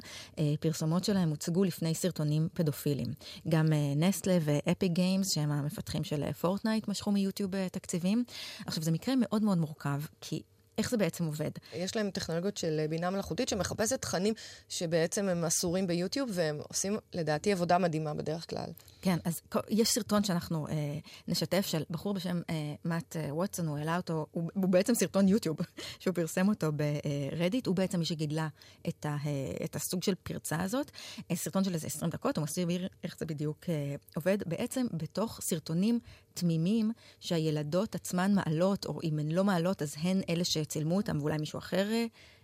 פרסומות 0.59 1.03
שלהם 1.03 1.29
הוצגו 1.29 1.63
לפני 1.63 1.95
סרטונים 1.95 2.47
פדופילים. 2.53 3.07
גם 3.49 3.65
נסטלה 3.95 4.37
ואפיק 4.41 4.87
גיימס, 4.87 5.31
שהם 5.31 5.51
המפתחים 5.51 6.03
של 6.03 6.31
פורטנייט, 6.31 6.87
משכו 6.87 7.11
מיוטיוב 7.11 7.67
תקציבים. 7.67 8.23
עכשיו, 8.65 8.83
זה 8.83 8.91
מקרה 8.91 9.15
מאוד 9.15 9.43
מאוד 9.43 9.57
מורכב, 9.57 10.01
כי 10.21 10.41
איך 10.81 10.89
זה 10.89 10.97
בעצם 10.97 11.25
עובד? 11.25 11.51
יש 11.73 11.95
להם 11.95 12.11
טכנולוגיות 12.11 12.57
של 12.57 12.85
בינה 12.89 13.09
מלאכותית 13.09 13.49
שמחפשת 13.49 14.01
תכנים 14.01 14.33
שבעצם 14.69 15.29
הם 15.29 15.45
אסורים 15.45 15.87
ביוטיוב, 15.87 16.29
והם 16.33 16.59
עושים, 16.69 16.97
לדעתי, 17.13 17.51
עבודה 17.51 17.77
מדהימה 17.77 18.13
בדרך 18.13 18.49
כלל. 18.49 18.69
כן, 19.01 19.17
אז 19.25 19.41
יש 19.69 19.89
סרטון 19.89 20.23
שאנחנו 20.23 20.67
אה, 20.67 20.99
נשתף 21.27 21.65
של 21.65 21.83
בחור 21.89 22.13
בשם 22.13 22.41
אה, 22.49 22.73
מאט 22.85 23.15
אה, 23.15 23.35
ווטסון, 23.35 23.67
הוא 23.67 23.77
העלה 23.77 23.97
אותו, 23.97 24.25
הוא, 24.31 24.49
הוא 24.53 24.69
בעצם 24.69 24.93
סרטון 24.93 25.27
יוטיוב, 25.27 25.57
שהוא 25.99 26.15
פרסם 26.15 26.49
אותו 26.49 26.71
ברדיט, 26.71 27.67
הוא 27.67 27.75
בעצם 27.75 27.99
מי 27.99 28.05
שגילה 28.05 28.47
את, 28.87 29.05
ה, 29.05 29.17
אה, 29.25 29.65
את 29.65 29.75
הסוג 29.75 30.03
של 30.03 30.15
פרצה 30.15 30.61
הזאת. 30.61 30.91
אה, 31.31 31.35
סרטון 31.35 31.63
של 31.63 31.73
איזה 31.73 31.87
20 31.87 32.11
דקות, 32.11 32.37
הוא 32.37 32.43
מסביר 32.43 32.87
איך 33.03 33.15
זה 33.19 33.25
בדיוק 33.25 33.69
אה, 33.69 33.95
עובד. 34.15 34.37
בעצם 34.45 34.87
בתוך 34.93 35.39
סרטונים 35.41 35.99
תמימים 36.33 36.91
שהילדות 37.19 37.95
עצמן 37.95 38.33
מעלות, 38.33 38.85
או 38.85 38.99
אם 39.03 39.19
הן 39.19 39.31
לא 39.31 39.43
מעלות, 39.43 39.81
אז 39.81 39.95
הן 39.97 40.21
אלה 40.29 40.43
שצילמו 40.43 40.97
אותם, 40.97 41.17
ואולי 41.19 41.37
מישהו 41.37 41.59
אחר 41.59 41.87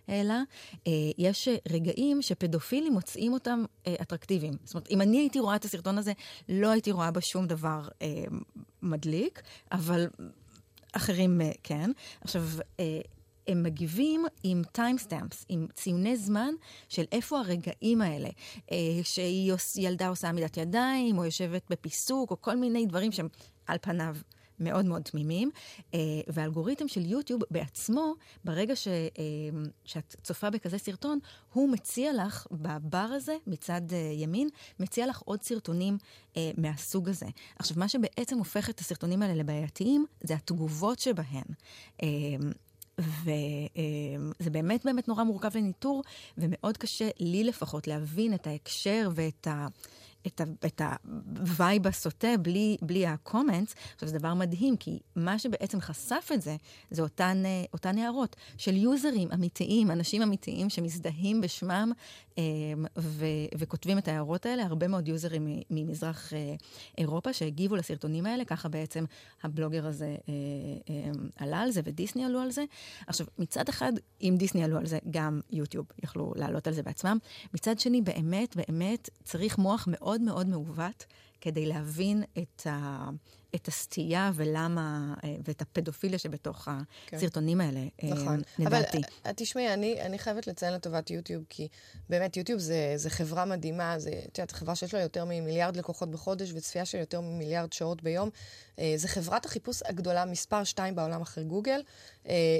העלה. 0.08 0.42
אה, 0.86 0.92
יש 1.18 1.48
רגעים 1.68 2.22
שפדופילים 2.22 2.92
מוצאים 2.92 3.32
אותם 3.32 3.64
אה, 3.86 3.94
אטרקטיביים. 4.02 4.54
זאת 4.64 4.74
אומרת, 4.74 4.90
אם 4.90 5.00
אני 5.00 5.18
הייתי 5.18 5.40
רואה 5.40 5.56
את 5.56 5.64
הסרטון 5.64 5.98
הזה, 5.98 6.12
לא 6.48 6.70
הייתי 6.70 6.92
רואה 6.92 7.10
בה 7.10 7.20
שום 7.20 7.46
דבר 7.46 7.88
אה, 8.02 8.24
מדליק, 8.82 9.42
אבל 9.72 10.08
אחרים 10.92 11.40
אה, 11.40 11.50
כן. 11.62 11.90
עכשיו, 12.20 12.42
אה, 12.80 13.00
הם 13.48 13.62
מגיבים 13.62 14.24
עם 14.42 14.62
timestamps, 14.72 15.44
עם 15.48 15.66
ציוני 15.74 16.16
זמן 16.16 16.54
של 16.88 17.04
איפה 17.12 17.38
הרגעים 17.38 18.02
האלה, 18.02 18.28
אה, 18.72 18.76
שילדה 19.58 20.08
עושה 20.08 20.28
עמידת 20.28 20.56
ידיים, 20.56 21.18
או 21.18 21.24
יושבת 21.24 21.62
בפיסוק, 21.70 22.30
או 22.30 22.40
כל 22.40 22.56
מיני 22.56 22.86
דברים 22.86 23.12
שהם 23.12 23.28
על 23.66 23.78
פניו 23.82 24.16
מאוד 24.60 24.84
מאוד 24.84 25.02
תמימים, 25.02 25.50
אה, 25.94 25.98
והאלגוריתם 26.28 26.88
של 26.88 27.06
יוטיוב 27.06 27.42
בעצמו, 27.50 28.14
ברגע 28.44 28.76
ש, 28.76 28.88
אה, 28.88 28.92
שאת 29.84 30.16
צופה 30.22 30.50
בכזה 30.50 30.78
סרטון, 30.78 31.18
הוא 31.52 31.70
מציע 31.70 32.12
לך 32.12 32.46
בבר 32.50 32.98
הזה, 32.98 33.36
מצד 33.46 33.82
אה, 33.92 34.10
ימין, 34.14 34.48
מציע 34.80 35.06
לך 35.06 35.20
עוד 35.24 35.42
סרטונים 35.42 35.98
מהסוג 36.56 37.08
הזה. 37.08 37.26
עכשיו, 37.58 37.76
מה 37.78 37.88
שבעצם 37.88 38.38
הופך 38.38 38.70
את 38.70 38.80
הסרטונים 38.80 39.22
האלה 39.22 39.34
לבעייתיים, 39.34 40.06
זה 40.22 40.34
התגובות 40.34 40.98
שבהן. 40.98 41.44
וזה 42.98 44.50
באמת 44.50 44.84
באמת 44.84 45.08
נורא 45.08 45.24
מורכב 45.24 45.56
לניטור, 45.56 46.02
ומאוד 46.38 46.76
קשה 46.76 47.08
לי 47.20 47.44
לפחות 47.44 47.86
להבין 47.86 48.34
את 48.34 48.46
ההקשר 48.46 49.08
ואת 49.14 49.46
ה... 49.46 49.66
את, 50.26 50.40
ה, 50.40 50.44
את 50.66 50.82
ה 51.38 51.48
vibe 51.48 51.86
הסוטה 51.86 52.36
בלי, 52.42 52.76
בלי 52.82 53.06
ה 53.06 53.13
comments. 53.13 53.74
עכשיו, 53.94 54.08
זה 54.08 54.18
דבר 54.18 54.34
מדהים, 54.34 54.76
כי 54.76 54.98
מה 55.16 55.38
שבעצם 55.38 55.80
חשף 55.80 56.30
את 56.34 56.42
זה, 56.42 56.56
זה 56.90 57.02
אותן, 57.02 57.42
אה, 57.46 57.64
אותן 57.72 57.98
הערות 57.98 58.36
של 58.56 58.76
יוזרים 58.76 59.28
אמיתיים, 59.34 59.90
אנשים 59.90 60.22
אמיתיים 60.22 60.70
שמזדהים 60.70 61.40
בשמם 61.40 61.92
ו, 62.98 63.26
וכותבים 63.58 63.98
את 63.98 64.08
ההערות 64.08 64.46
האלה. 64.46 64.62
הרבה 64.62 64.88
מאוד 64.88 65.08
יוזרים 65.08 65.60
ממזרח 65.70 66.32
אה, 66.32 66.54
אירופה 66.98 67.32
שהגיבו 67.32 67.76
לסרטונים 67.76 68.26
האלה, 68.26 68.44
ככה 68.44 68.68
בעצם 68.68 69.04
הבלוגר 69.42 69.86
הזה 69.86 70.16
עלה 71.36 71.60
על 71.60 71.70
זה 71.70 71.80
ודיסני 71.84 72.24
עלו 72.24 72.40
על 72.40 72.50
זה. 72.50 72.64
עכשיו, 73.06 73.26
מצד 73.38 73.68
אחד, 73.68 73.92
אם 74.22 74.34
דיסני 74.38 74.64
עלו 74.64 74.78
על 74.78 74.86
זה, 74.86 74.98
גם 75.10 75.40
יוטיוב 75.50 75.86
יכלו 76.02 76.32
לעלות 76.36 76.66
על 76.66 76.74
זה 76.74 76.82
בעצמם. 76.82 77.18
מצד 77.54 77.78
שני, 77.78 78.02
באמת, 78.02 78.56
באמת, 78.56 79.10
צריך 79.24 79.58
מוח. 79.58 79.88
מאוד 79.90 80.20
מאוד 80.20 80.48
מעוות 80.48 81.06
כדי 81.40 81.66
להבין 81.66 82.22
את, 82.38 82.66
ה, 82.66 83.08
את 83.54 83.68
הסטייה 83.68 84.30
ולמה, 84.34 85.14
אה, 85.24 85.34
ואת 85.44 85.62
הפדופיליה 85.62 86.18
שבתוך 86.18 86.68
כן. 87.06 87.16
הסרטונים 87.16 87.60
האלה, 87.60 87.80
אה, 87.80 88.08
נכון. 88.08 88.40
לדעתי. 88.58 88.96
אבל 88.96 89.04
אה, 89.26 89.32
תשמעי, 89.36 89.74
אני, 89.74 90.02
אני 90.02 90.18
חייבת 90.18 90.46
לציין 90.46 90.74
לטובת 90.74 91.10
יוטיוב, 91.10 91.44
כי 91.48 91.68
באמת 92.08 92.36
יוטיוב 92.36 92.60
זה, 92.60 92.92
זה 92.96 93.10
חברה 93.10 93.44
מדהימה, 93.44 93.98
זה, 93.98 94.10
את 94.10 94.38
יודעת, 94.38 94.52
חברה 94.52 94.74
שיש 94.74 94.94
לה 94.94 95.00
יותר 95.00 95.24
ממיליארד 95.24 95.76
לקוחות 95.76 96.10
בחודש 96.10 96.52
וצפייה 96.52 96.84
של 96.84 96.98
יותר 96.98 97.20
ממיליארד 97.20 97.72
שעות 97.72 98.02
ביום. 98.02 98.30
זה 98.96 99.08
חברת 99.08 99.44
החיפוש 99.44 99.82
הגדולה 99.84 100.24
מספר 100.24 100.64
2 100.64 100.94
בעולם 100.94 101.22
אחרי 101.22 101.44
גוגל, 101.44 101.80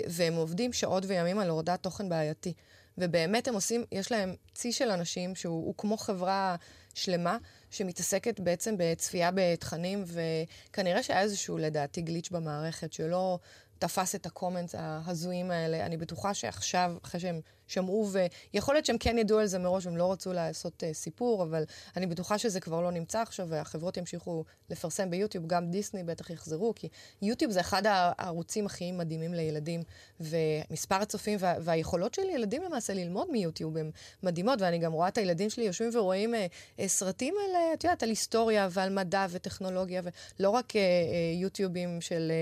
והם 0.08 0.34
עובדים 0.34 0.72
שעות 0.72 1.04
וימים 1.06 1.38
על 1.38 1.48
הורדת 1.48 1.82
תוכן 1.82 2.08
בעייתי. 2.08 2.52
ובאמת 2.98 3.48
הם 3.48 3.54
עושים, 3.54 3.84
יש 3.92 4.12
להם 4.12 4.34
צי 4.54 4.72
של 4.72 4.90
אנשים 4.90 5.34
שהוא 5.34 5.74
כמו 5.78 5.96
חברה 5.96 6.56
שלמה, 6.94 7.38
שמתעסקת 7.70 8.40
בעצם 8.40 8.74
בצפייה 8.78 9.30
בתכנים, 9.34 10.04
וכנראה 10.06 11.02
שהיה 11.02 11.20
איזשהו, 11.20 11.58
לדעתי, 11.58 12.02
גליץ' 12.02 12.30
במערכת, 12.30 12.92
שלא 12.92 13.38
תפס 13.78 14.14
את 14.14 14.26
הקומנטס 14.26 14.74
ההזויים 14.78 15.50
האלה. 15.50 15.86
אני 15.86 15.96
בטוחה 15.96 16.34
שעכשיו, 16.34 16.96
אחרי 17.04 17.20
שהם 17.20 17.40
שמעו, 17.68 18.08
ויכול 18.52 18.74
להיות 18.74 18.86
שהם 18.86 18.98
כן 18.98 19.18
ידעו 19.18 19.38
על 19.38 19.46
זה 19.46 19.58
מראש, 19.58 19.86
הם 19.86 19.96
לא 19.96 20.12
רצו 20.12 20.32
לעשות 20.32 20.82
uh, 20.82 20.94
סיפור, 20.94 21.42
אבל 21.42 21.64
אני 21.96 22.06
בטוחה 22.06 22.38
שזה 22.38 22.60
כבר 22.60 22.80
לא 22.80 22.90
נמצא 22.90 23.20
עכשיו, 23.20 23.46
והחברות 23.48 23.96
ימשיכו 23.96 24.44
לפרסם 24.70 25.10
ביוטיוב, 25.10 25.46
גם 25.46 25.70
דיסני 25.70 26.04
בטח 26.04 26.30
יחזרו, 26.30 26.72
כי 26.76 26.88
יוטיוב 27.22 27.52
זה 27.52 27.60
אחד 27.60 27.82
הערוצים 27.86 28.66
הכי 28.66 28.92
מדהימים 28.92 29.34
לילדים, 29.34 29.82
ומספר 30.20 30.94
הצופים 30.94 31.36
וה, 31.40 31.54
והיכולות 31.60 32.14
של 32.14 32.22
ילדים 32.22 32.62
למעשה 32.62 32.94
ללמוד 32.94 33.30
מיוטיוב 33.30 33.76
הן 33.76 33.90
מדהימות, 34.22 34.60
ואני 34.62 34.78
גם 34.78 34.92
רואה 34.92 35.08
את 35.08 35.18
הילדים 35.18 35.50
שלי 35.50 35.64
יושבים 35.64 35.90
ורואים 35.94 36.34
uh, 36.34 36.36
uh, 36.80 36.82
סרטים 36.86 37.34
על, 37.44 37.54
uh, 37.54 37.74
את 37.74 37.84
יודעת, 37.84 38.02
על 38.02 38.08
היסטוריה 38.08 38.68
ועל 38.70 38.90
מדע 38.90 39.26
וטכנולוגיה, 39.30 40.02
ולא 40.38 40.50
רק 40.50 40.70
uh, 40.70 40.74
uh, 40.74 40.76
יוטיובים 41.42 42.00
של 42.00 42.32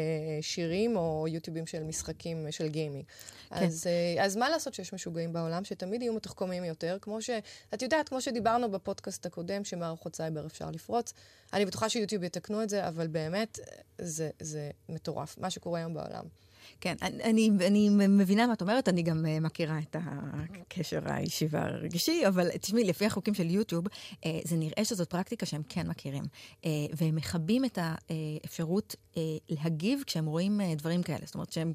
uh, 0.41 0.43
שירים 0.43 0.97
או 0.97 1.27
יוטיובים 1.29 1.67
של 1.67 1.83
משחקים, 1.83 2.47
של 2.51 2.69
gaming. 2.69 3.05
כן. 3.49 3.65
אז, 3.65 3.87
uh, 3.87 4.23
אז 4.23 4.37
מה 4.37 4.49
לעשות 4.49 4.75
שיש 4.75 4.93
משוגעים 5.17 5.33
בעולם, 5.33 5.65
שתמיד 5.65 6.03
יהיו 6.03 6.13
מתוחכמים 6.13 6.65
יותר, 6.65 6.99
כמו 7.01 7.23
ש... 7.23 7.31
את 7.75 7.83
יודעת, 7.83 8.09
כמו 8.09 8.21
שדיברנו 8.21 8.71
בפודקאסט 8.71 9.27
הקודם, 9.27 9.65
שמערכות 9.65 10.17
סייבר 10.17 10.47
אפשר 10.47 10.71
לפרוץ. 10.71 11.13
אני 11.53 11.67
בטוחה 11.67 11.89
שיוטיוב 11.89 12.23
יתקנו 12.23 12.63
את 12.63 12.69
זה, 12.69 12.89
אבל 12.89 13.07
באמת, 13.07 13.59
זה, 13.99 14.31
זה 14.41 14.71
מטורף, 14.89 15.39
מה 15.39 15.51
שקורה 15.51 15.79
היום 15.79 15.95
בעולם. 15.95 16.25
כן, 16.81 16.95
אני, 17.03 17.51
אני 17.67 17.89
מבינה 17.91 18.47
מה 18.47 18.53
את 18.53 18.63
אומרת, 18.63 18.89
אני 18.89 19.03
גם 19.03 19.25
uh, 19.25 19.41
מכירה 19.41 19.79
את 19.79 19.97
הקשר 19.99 21.01
האישי 21.05 21.47
והרגשי, 21.51 22.27
אבל 22.29 22.51
תשמעי, 22.61 22.85
לפי 22.85 23.07
החוקים 23.07 23.35
של 23.35 23.51
יוטיוב, 23.51 23.87
uh, 23.87 24.27
זה 24.45 24.57
נראה 24.57 24.85
שזאת 24.85 25.11
פרקטיקה 25.11 25.47
שהם 25.47 25.63
כן 25.69 25.89
מכירים. 25.89 26.25
Uh, 26.63 26.67
והם 26.97 27.17
מכבים 27.17 27.65
את 27.65 27.79
האפשרות 27.83 28.95
להגיב 29.49 30.03
כשהם 30.07 30.27
רואים 30.27 30.61
דברים 30.77 31.03
כאלה. 31.03 31.19
זאת 31.25 31.35
אומרת 31.35 31.53
שהם, 31.53 31.73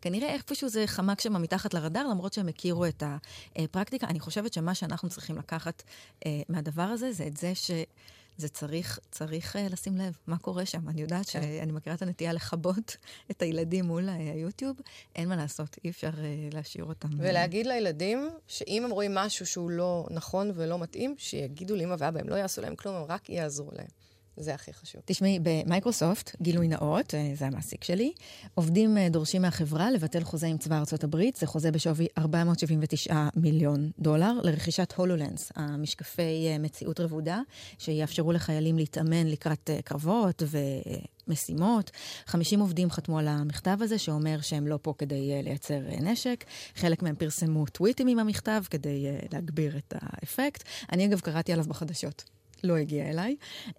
כנראה 0.00 0.34
איפשהו 0.34 0.68
זה 0.68 0.86
חמק 0.86 1.20
שם 1.20 1.42
מתחת 1.42 1.74
לרדאר, 1.74 2.08
למרות 2.08 2.32
שהם 2.32 2.48
הכירו 2.48 2.86
את 2.86 3.02
הפרקטיקה. 3.56 4.06
אני 4.06 4.20
חושבת 4.20 4.52
שמה 4.52 4.74
שאנחנו 4.74 5.08
צריכים 5.08 5.38
לקחת 5.38 5.82
מהדבר 6.48 6.82
הזה, 6.82 7.12
זה 7.12 7.26
את 7.26 7.36
זה 7.36 7.54
ש... 7.54 7.70
זה 8.36 8.48
צריך, 8.48 8.98
צריך 9.10 9.56
uh, 9.56 9.58
לשים 9.72 9.96
לב 9.96 10.18
מה 10.26 10.38
קורה 10.38 10.66
שם. 10.66 10.88
אני 10.88 11.00
יודעת 11.00 11.26
כן. 11.26 11.40
שאני 11.42 11.72
מכירה 11.72 11.96
את 11.96 12.02
הנטייה 12.02 12.32
לכבות 12.32 12.96
את 13.30 13.42
הילדים 13.42 13.84
מול 13.84 14.08
היוטיוב, 14.08 14.76
אין 15.16 15.28
מה 15.28 15.36
לעשות, 15.36 15.76
אי 15.84 15.90
אפשר 15.90 16.10
uh, 16.10 16.54
להשאיר 16.54 16.84
אותם. 16.84 17.08
ולהגיד 17.18 17.66
לילדים 17.66 18.30
שאם 18.46 18.82
הם 18.84 18.90
רואים 18.90 19.14
משהו 19.14 19.46
שהוא 19.46 19.70
לא 19.70 20.06
נכון 20.10 20.50
ולא 20.54 20.78
מתאים, 20.78 21.14
שיגידו 21.18 21.76
לאמא 21.76 21.94
ואבא, 21.98 22.20
הם 22.20 22.28
לא 22.28 22.34
יעשו 22.34 22.60
להם 22.60 22.76
כלום, 22.76 22.94
הם 22.94 23.04
רק 23.08 23.30
יעזרו 23.30 23.70
להם. 23.72 24.03
זה 24.36 24.54
הכי 24.54 24.72
חשוב. 24.72 25.02
תשמעי, 25.04 25.38
במייקרוסופט, 25.42 26.36
גילוי 26.42 26.68
נאות, 26.68 27.14
אה, 27.14 27.32
זה 27.38 27.46
המעסיק 27.46 27.84
שלי, 27.84 28.12
עובדים 28.54 28.98
אה, 28.98 29.08
דורשים 29.08 29.42
מהחברה 29.42 29.90
לבטל 29.90 30.24
חוזה 30.24 30.46
עם 30.46 30.58
צבא 30.58 30.78
ארצות 30.78 31.04
הברית, 31.04 31.36
זה 31.36 31.46
חוזה 31.46 31.70
בשווי 31.70 32.06
479 32.18 33.14
מיליון 33.36 33.90
דולר, 33.98 34.32
לרכישת 34.42 34.92
הולולנס, 34.96 35.52
המשקפי 35.56 36.46
אה, 36.48 36.58
מציאות 36.58 37.00
רבודה, 37.00 37.40
שיאפשרו 37.78 38.32
לחיילים 38.32 38.76
להתאמן 38.76 39.26
לקראת 39.26 39.70
קרבות 39.84 40.42
ומשימות. 41.26 41.90
50 42.26 42.60
עובדים 42.60 42.90
חתמו 42.90 43.18
על 43.18 43.28
המכתב 43.28 43.78
הזה, 43.80 43.98
שאומר 43.98 44.40
שהם 44.40 44.66
לא 44.66 44.78
פה 44.82 44.94
כדי 44.98 45.42
לייצר 45.42 45.80
נשק. 46.00 46.44
חלק 46.76 47.02
מהם 47.02 47.14
פרסמו 47.14 47.66
טוויטים 47.66 48.08
עם 48.08 48.18
המכתב 48.18 48.62
כדי 48.70 49.06
להגביר 49.32 49.76
את 49.76 49.94
האפקט. 50.00 50.64
אני 50.92 51.06
אגב 51.06 51.20
קראתי 51.20 51.52
עליו 51.52 51.64
בחדשות. 51.64 52.33
לא 52.64 52.76
הגיע 52.76 53.10
אליי. 53.10 53.36
Uh, 53.68 53.74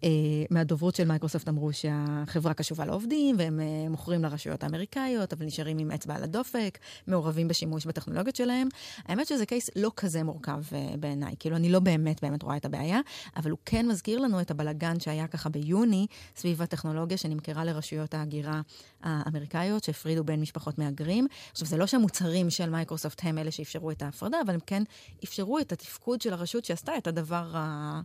מהדוברות 0.50 0.96
של 0.96 1.06
מייקרוסופט 1.08 1.50
אמרו 1.50 1.74
שהחברה 1.74 2.54
קשובה 2.54 2.86
לעובדים, 2.86 3.36
והם 3.40 3.60
uh, 3.60 3.90
מוכרים 3.90 4.24
לרשויות 4.24 4.64
האמריקאיות, 4.64 5.34
אבל 5.34 5.46
נשארים 5.46 5.78
עם 5.78 5.92
אצבע 5.92 6.16
על 6.16 6.24
הדופק, 6.24 6.78
מעורבים 7.08 7.48
בשימוש 7.48 7.86
בטכנולוגיות 7.86 8.36
שלהם. 8.36 8.68
האמת 9.06 9.28
שזה 9.28 9.46
case 9.46 9.70
לא 9.76 9.92
כזה 9.96 10.24
מורכב 10.24 10.62
uh, 10.70 10.98
בעיניי. 10.98 11.36
כאילו, 11.40 11.56
אני 11.56 11.70
לא 11.70 11.80
באמת 11.80 12.24
באמת 12.24 12.44
רואה 12.44 12.58
את 12.58 12.66
הבעיה, 12.66 13.00
אבל 13.38 13.52
הוא 13.52 13.60
כן 13.66 13.88
מזכיר 13.88 14.20
לנו 14.20 14.42
את 14.42 14.52
הבלגן 14.52 15.00
שהיה 15.00 15.28
ככה 15.28 15.50
ביוני, 15.50 16.08
סביב 16.36 16.62
הטכנולוגיה 16.62 17.18
שנמכרה 17.18 17.66
לרשויות 17.66 18.14
ההגירה 18.14 18.62
האמריקאיות, 19.04 19.84
שהפרידו 19.84 20.24
בין 20.24 20.42
משפחות 20.42 20.78
מהגרים. 20.78 21.28
עכשיו, 21.52 21.68
זה 21.68 21.78
לא 21.78 21.88
שהמוצרים 21.88 22.50
של 22.50 22.70
מייקרוסופט 22.70 23.22
הם 23.24 23.38
אלה 23.38 23.52
שאפשרו 23.52 23.92
את 23.92 24.02
ההפרדה, 24.02 24.38
אבל 24.46 24.54
הם 24.54 24.60
כן 24.66 24.84
אפשרו 25.24 25.60
את 25.60 25.72
התפקוד 25.72 26.22
של 26.22 26.34
הרשות 26.34 26.66
שעשתה 26.66 26.98
את 26.98 27.08
הדבר 27.08 27.52
ה... 27.56 28.02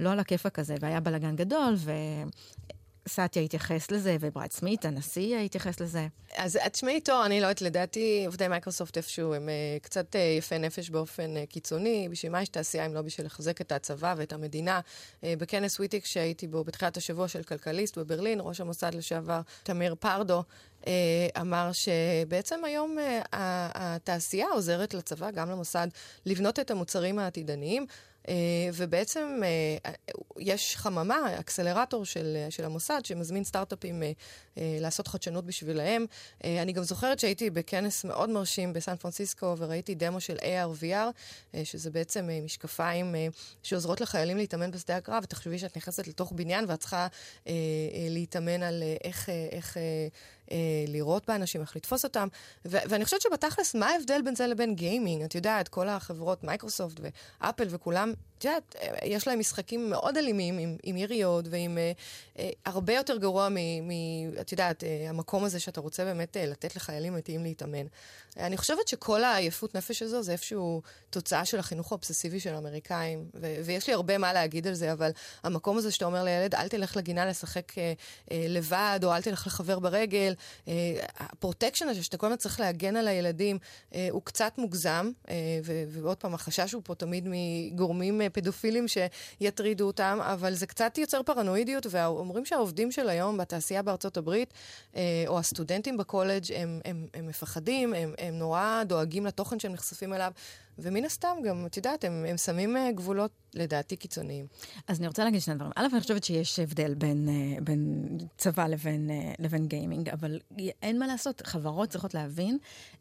לא 0.00 0.10
על 0.10 0.18
הכיפאק 0.18 0.58
הזה, 0.58 0.74
והיה 0.80 1.00
בלאגן 1.00 1.36
גדול, 1.36 1.74
ו... 1.76 1.92
סאטיה 3.08 3.42
התייחס 3.42 3.90
לזה, 3.90 4.16
וברד 4.20 4.52
סמית, 4.52 4.84
הנשיא, 4.84 5.36
התייחס 5.36 5.80
לזה. 5.80 6.06
אז 6.36 6.58
תשמעי 6.72 7.00
תור, 7.00 7.26
אני 7.26 7.40
לא 7.40 7.46
יודעת, 7.46 7.62
לדעתי 7.62 8.22
עובדי 8.26 8.48
מייקרוסופט 8.48 8.96
איפשהו 8.96 9.34
הם 9.34 9.48
uh, 9.48 9.82
קצת 9.82 10.14
uh, 10.14 10.18
יפי 10.18 10.58
נפש 10.58 10.90
באופן 10.90 11.34
uh, 11.36 11.46
קיצוני. 11.46 12.08
בשביל 12.10 12.32
מה 12.32 12.42
יש 12.42 12.48
תעשייה 12.48 12.86
אם 12.86 12.94
לא 12.94 13.02
בשביל 13.02 13.26
לחזק 13.26 13.60
את 13.60 13.72
הצבא 13.72 14.14
ואת 14.16 14.32
המדינה? 14.32 14.80
Uh, 14.80 15.24
בכנס 15.38 15.78
וויטיק 15.78 16.04
שהייתי 16.04 16.46
בו 16.46 16.64
בתחילת 16.64 16.96
השבוע 16.96 17.28
של 17.28 17.42
כלכליסט 17.42 17.98
בברלין, 17.98 18.38
ראש 18.42 18.60
המוסד 18.60 18.94
לשעבר 18.94 19.40
תמיר 19.62 19.94
פרדו 19.94 20.42
אמר 21.40 21.70
שבעצם 21.72 22.64
היום 22.64 22.96
התעשייה 23.32 24.46
עוזרת 24.52 24.94
לצבא, 24.94 25.30
גם 25.30 25.50
למוסד, 25.50 25.88
לבנות 26.26 26.58
את 26.58 26.70
המוצרים 26.70 27.18
העתידניים. 27.18 27.86
אה, 28.28 28.34
ובעצם 28.74 29.40
אה, 29.44 29.92
יש 30.38 30.76
חממה, 30.76 31.40
אקסלרטור 31.40 32.04
של, 32.04 32.36
של 32.50 32.64
המוסד, 32.64 33.00
שמזמין 33.04 33.44
סטארט-אפים 33.44 34.02
אה, 34.02 34.12
לעשות 34.80 35.08
חדשנות 35.08 35.44
בשבילהם. 35.44 36.06
אני 36.44 36.72
גם 36.72 36.82
זוכרת 36.82 37.18
שהייתי 37.18 37.50
בכנס 37.50 38.04
מאוד 38.04 38.30
מרשים 38.30 38.72
בסן 38.72 38.96
פרנסיסקו, 38.96 39.54
וראיתי 39.58 39.94
דמו 39.94 40.20
של 40.20 40.36
AR/VR, 40.36 41.56
שזה 41.64 41.90
בעצם 41.90 42.28
משקפיים 42.44 43.14
שעוזרות 43.62 44.00
לחיילים 44.00 44.36
להתאמן 44.36 44.70
בשדה 44.70 44.96
הקרב, 44.96 45.22
ותחשבי 45.24 45.58
שאת 45.58 45.76
נכנסת 45.76 46.08
לתוך 46.08 46.32
בניין 46.32 46.64
ואת 46.68 46.80
צריכה 46.80 47.06
להתאמן 48.10 48.62
על 48.62 48.82
איך... 49.04 49.28
איך 49.52 49.76
אה, 50.50 50.56
לראות 50.88 51.26
באנשים, 51.28 51.60
איך 51.60 51.76
לתפוס 51.76 52.04
אותם. 52.04 52.28
ו- 52.64 52.78
ואני 52.88 53.04
חושבת 53.04 53.20
שבתכלס, 53.20 53.74
מה 53.74 53.86
ההבדל 53.86 54.22
בין 54.22 54.34
זה 54.34 54.46
לבין 54.46 54.74
gaming? 54.74 55.22
את 55.22 55.34
יודעת, 55.34 55.68
כל 55.68 55.88
החברות, 55.88 56.44
מייקרוסופט 56.44 57.00
ואפל 57.40 57.66
וכולם, 57.70 58.12
את 58.38 58.44
יודעת, 58.44 58.76
אה, 58.82 59.06
יש 59.06 59.28
להם 59.28 59.38
משחקים 59.38 59.90
מאוד 59.90 60.16
אלימים, 60.16 60.58
עם, 60.58 60.76
עם 60.82 60.96
יריות 60.96 61.44
ועם 61.50 61.78
אה, 61.78 61.92
אה, 62.38 62.50
הרבה 62.66 62.92
יותר 62.92 63.16
גרוע 63.16 63.48
מ... 63.48 63.56
מ 63.88 63.90
את 64.40 64.52
יודעת, 64.52 64.84
אה, 64.84 65.06
המקום 65.08 65.44
הזה 65.44 65.60
שאתה 65.60 65.80
רוצה 65.80 66.04
באמת 66.04 66.36
אה, 66.36 66.46
לתת 66.46 66.76
לחיילים 66.76 67.14
מתים 67.14 67.42
להתאמן. 67.42 67.86
אני 68.36 68.56
חושבת 68.56 68.88
שכל 68.88 69.24
היפות 69.24 69.74
נפש 69.74 70.02
הזו 70.02 70.22
זה 70.22 70.32
איפשהו 70.32 70.82
תוצאה 71.10 71.44
של 71.44 71.58
החינוך 71.58 71.92
האובססיבי 71.92 72.40
של 72.40 72.54
האמריקאים, 72.54 73.24
ו- 73.34 73.56
ויש 73.64 73.86
לי 73.86 73.92
הרבה 73.92 74.18
מה 74.18 74.32
להגיד 74.32 74.66
על 74.66 74.74
זה, 74.74 74.92
אבל 74.92 75.10
המקום 75.42 75.78
הזה 75.78 75.90
שאתה 75.90 76.04
אומר 76.04 76.24
לילד, 76.24 76.54
אל 76.54 76.68
תלך 76.68 76.96
לגינה 76.96 77.26
לשחק 77.26 77.78
אה, 77.78 77.92
אה, 78.30 78.46
לבד, 78.48 79.00
או 79.02 79.12
אל 79.12 79.22
תלך 79.22 79.46
לחבר 79.46 79.78
ברגל, 79.78 80.34
אה, 80.68 80.72
ה 81.16 81.22
protection 81.22 81.88
הזה 81.88 82.02
שאתה 82.02 82.16
כל 82.16 82.26
הזמן 82.26 82.36
צריך 82.36 82.60
להגן 82.60 82.96
על 82.96 83.08
הילדים, 83.08 83.58
אה, 83.94 84.08
הוא 84.10 84.22
קצת 84.24 84.52
מוגזם, 84.58 85.10
אה, 85.28 85.34
ו- 85.64 85.84
ועוד 85.88 86.16
פעם, 86.16 86.34
החשש 86.34 86.72
הוא 86.72 86.82
פה 86.84 86.94
תמיד 86.94 87.28
מגורמים 87.28 88.22
אה, 88.22 88.30
פדופילים 88.34 88.86
שיטרידו 88.88 89.86
אותם, 89.86 90.18
אבל 90.22 90.54
זה 90.54 90.66
קצת 90.66 90.98
יוצר 90.98 91.22
פרנואידיות, 91.22 91.86
ואומרים 91.90 92.44
שהעובדים 92.44 92.92
של 92.92 93.08
היום 93.08 93.36
בתעשייה 93.36 93.82
בארצות 93.82 94.16
הברית, 94.16 94.54
אה, 94.96 95.24
או 95.26 95.38
הסטודנטים 95.38 95.96
בקולג' 95.96 96.52
הם, 96.54 96.80
הם, 96.84 97.06
הם 97.14 97.26
מפחדים, 97.26 97.94
הם, 97.94 98.14
הם 98.18 98.34
נורא 98.34 98.82
דואגים 98.86 99.26
לתוכן 99.26 99.58
שהם 99.58 99.72
נחשפים 99.72 100.12
אליו, 100.12 100.32
ומן 100.78 101.04
הסתם 101.04 101.36
גם, 101.44 101.66
את 101.66 101.76
יודעת, 101.76 102.04
הם, 102.04 102.24
הם 102.28 102.36
שמים 102.36 102.76
אה, 102.76 102.92
גבולות, 102.92 103.30
לדעתי, 103.54 103.96
קיצוניים. 103.96 104.46
אז 104.88 104.98
אני 104.98 105.06
רוצה 105.06 105.24
להגיד 105.24 105.40
שני 105.40 105.54
דברים. 105.54 105.72
א', 105.76 105.86
אני 105.92 106.00
חושבת 106.00 106.24
שיש 106.24 106.58
הבדל 106.58 106.94
בין, 106.94 107.28
אה, 107.28 107.60
בין 107.60 108.08
צבא 108.36 108.66
לבין, 108.66 109.10
אה, 109.10 109.32
לבין 109.38 109.66
gaming, 109.66 110.08
אבל 110.08 110.40
אין 110.82 110.98
מה 110.98 111.06
לעשות, 111.06 111.42
חברות 111.46 111.88
צריכות 111.88 112.14
להבין 112.14 112.58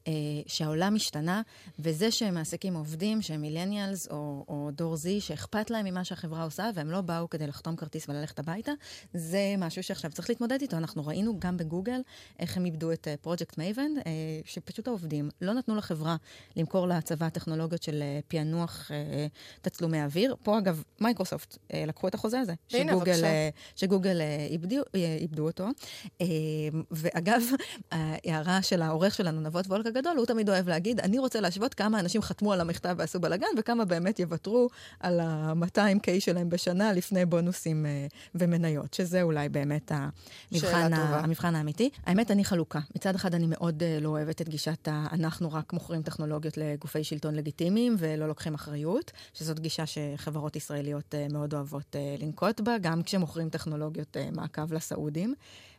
אה, 0.07 0.13
שהעולם 0.47 0.95
השתנה, 0.95 1.41
וזה 1.79 2.11
שהם 2.11 2.33
מעסיקים 2.33 2.75
עובדים 2.75 3.21
שהם 3.21 3.41
millennials 3.41 4.07
או, 4.07 4.45
או 4.47 4.69
דור 4.71 4.95
Z, 4.95 5.07
שאכפת 5.19 5.69
להם 5.69 5.85
ממה 5.85 6.03
שהחברה 6.03 6.43
עושה, 6.43 6.69
והם 6.73 6.91
לא 6.91 7.01
באו 7.01 7.29
כדי 7.29 7.47
לחתום 7.47 7.75
כרטיס 7.75 8.09
וללכת 8.09 8.39
הביתה, 8.39 8.71
זה 9.13 9.55
משהו 9.57 9.83
שעכשיו 9.83 10.11
צריך 10.11 10.29
להתמודד 10.29 10.61
איתו. 10.61 10.77
אנחנו 10.77 11.07
ראינו 11.07 11.39
גם 11.39 11.57
בגוגל 11.57 12.01
איך 12.39 12.57
הם 12.57 12.65
איבדו 12.65 12.91
את 12.91 13.07
פרויקט 13.21 13.57
מייבן, 13.57 13.91
שפשוט 14.45 14.87
העובדים 14.87 15.29
לא 15.41 15.53
נתנו 15.53 15.75
לחברה 15.75 16.15
למכור 16.55 16.87
לצבא 16.87 17.25
הטכנולוגיה. 17.25 17.62
טכנולוגיות 17.63 17.83
של 17.83 18.01
אה, 18.01 18.19
פענוח 18.27 18.91
אה, 18.91 19.27
תצלומי 19.61 20.03
אוויר. 20.03 20.35
פה, 20.43 20.57
אגב, 20.57 20.83
מייקרוסופט 21.01 21.57
אה, 21.73 21.85
לקחו 21.87 22.07
את 22.07 22.13
החוזה 22.13 22.39
הזה. 22.39 22.53
הנה, 22.71 22.91
שגוגל, 22.91 23.11
בבקשה. 23.11 23.49
שגוגל 23.75 24.21
איבדו, 24.49 24.81
איבדו 24.93 25.45
אותו. 25.45 25.67
ואגב, 26.91 27.41
ההערה 27.91 28.61
של 28.61 28.81
העורך 28.81 29.15
שלנו, 29.15 29.41
נבות 29.41 29.67
וולק 29.67 29.85
הגדול, 29.85 30.17
הוא 30.17 30.25
תמיד 30.25 30.49
אוהב 30.49 30.69
להגיד, 30.69 30.99
אני 30.99 31.19
רוצה 31.19 31.39
להשוות 31.39 31.73
כמה 31.73 31.99
אנשים 31.99 32.21
חתמו 32.21 32.53
על 32.53 32.61
המכתב 32.61 32.95
ועשו 32.97 33.19
בלאגן, 33.19 33.47
וכמה 33.57 33.85
באמת 33.85 34.19
יוותרו 34.19 34.69
על 34.99 35.19
ה-200K 35.19 36.19
שלהם 36.19 36.49
בשנה 36.49 36.93
לפני 36.93 37.25
בונוסים 37.25 37.85
ומניות, 38.35 38.93
שזה 38.93 39.21
אולי 39.21 39.49
באמת 39.49 39.91
המבחן. 39.91 40.93
ה- 40.93 41.19
המבחן 41.19 41.55
האמיתי. 41.55 41.89
האמת, 42.05 42.31
אני 42.31 42.45
חלוקה. 42.45 42.79
מצד 42.95 43.15
אחד, 43.15 43.35
אני 43.35 43.45
מאוד 43.49 43.83
לא 44.01 44.09
אוהבת 44.09 44.41
את 44.41 44.49
גישת 44.49 44.87
ה... 44.87 45.07
אנחנו 45.11 45.53
רק 45.53 45.73
מוכרים 45.73 46.01
טכנולוגיות 46.01 46.57
לגופי 46.57 47.03
שלטון 47.03 47.35
לגיטימיים 47.35 47.52
ולא 47.97 48.27
לוקחים 48.27 48.53
אחריות, 48.53 49.11
שזאת 49.33 49.59
גישה 49.59 49.83
שחברות 49.85 50.55
ישראליות 50.55 51.15
אה, 51.15 51.27
מאוד 51.31 51.53
אוהבות 51.53 51.95
אה, 51.95 52.15
לנקוט 52.19 52.61
בה, 52.61 52.77
גם 52.77 53.03
כשמוכרים 53.03 53.49
טכנולוגיות 53.49 54.17
אה, 54.17 54.29
מעקב 54.31 54.73
לסעודים. 54.73 55.33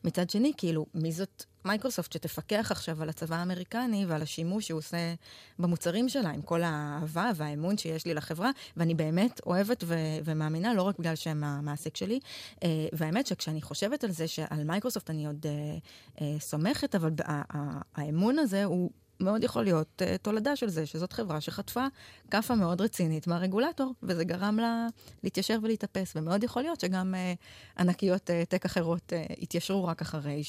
מצד 0.05 0.31
שני, 0.31 0.53
כאילו, 0.57 0.87
מי 0.95 1.13
זאת 1.13 1.45
מייקרוסופט 1.65 2.13
שתפקח 2.13 2.69
עכשיו 2.71 3.03
על 3.03 3.09
הצבא 3.09 3.37
האמריקני 3.37 4.07
ועל 4.07 4.23
השימוש 4.23 4.67
שהוא 4.67 4.79
עושה 4.79 5.15
במוצרים 5.59 6.09
שלה, 6.09 6.31
עם 6.31 6.43
כל 6.43 6.63
האהבה 6.63 7.31
והאמון 7.35 7.79
שיש 7.79 8.07
לי 8.07 8.15
לחברה, 8.15 8.51
ואני 8.77 8.95
באמת 8.95 9.41
אוהבת 9.47 9.85
ו- 9.87 9.95
ומאמינה, 10.25 10.75
לא 10.75 10.83
רק 10.83 10.99
בגלל 10.99 11.15
שהם 11.15 11.45
המעסיק 11.45 11.97
שלי. 11.97 12.21
אה, 12.63 12.69
והאמת 12.93 13.27
שכשאני 13.27 13.63
חושבת 13.63 14.05
על 14.05 14.11
זה, 14.11 14.29
שעל 14.29 14.65
מייקרוסופט 14.65 15.11
אני 15.11 15.27
עוד 15.27 15.47
אה, 15.47 15.79
אה, 16.21 16.41
סומכת, 16.41 16.95
אבל 16.95 17.11
ה- 17.25 17.57
ה- 17.57 17.81
האמון 17.95 18.39
הזה 18.39 18.65
הוא... 18.65 18.91
מאוד 19.25 19.45
יכול 19.45 19.63
להיות 19.65 20.03
uh, 20.03 20.19
תולדה 20.19 20.57
של 20.57 20.69
זה, 20.69 20.87
שזאת 20.87 21.13
חברה 21.13 21.41
שחטפה 21.41 21.87
כאפה 22.31 22.55
מאוד 22.55 22.81
רצינית 22.81 23.27
מהרגולטור, 23.27 23.95
וזה 24.03 24.25
גרם 24.25 24.59
לה 24.59 24.87
להתיישר 25.23 25.59
ולהתאפס, 25.63 26.13
ומאוד 26.17 26.45
יכול 26.45 26.63
להיות 26.63 26.81
שגם 26.81 27.15
uh, 27.15 27.81
ענקיות 27.81 28.31
uh, 28.31 28.33
טק 28.49 28.65
אחרות 28.65 29.13
uh, 29.13 29.43
יתיישרו 29.43 29.85
רק 29.85 30.03
אחרי 30.03 30.43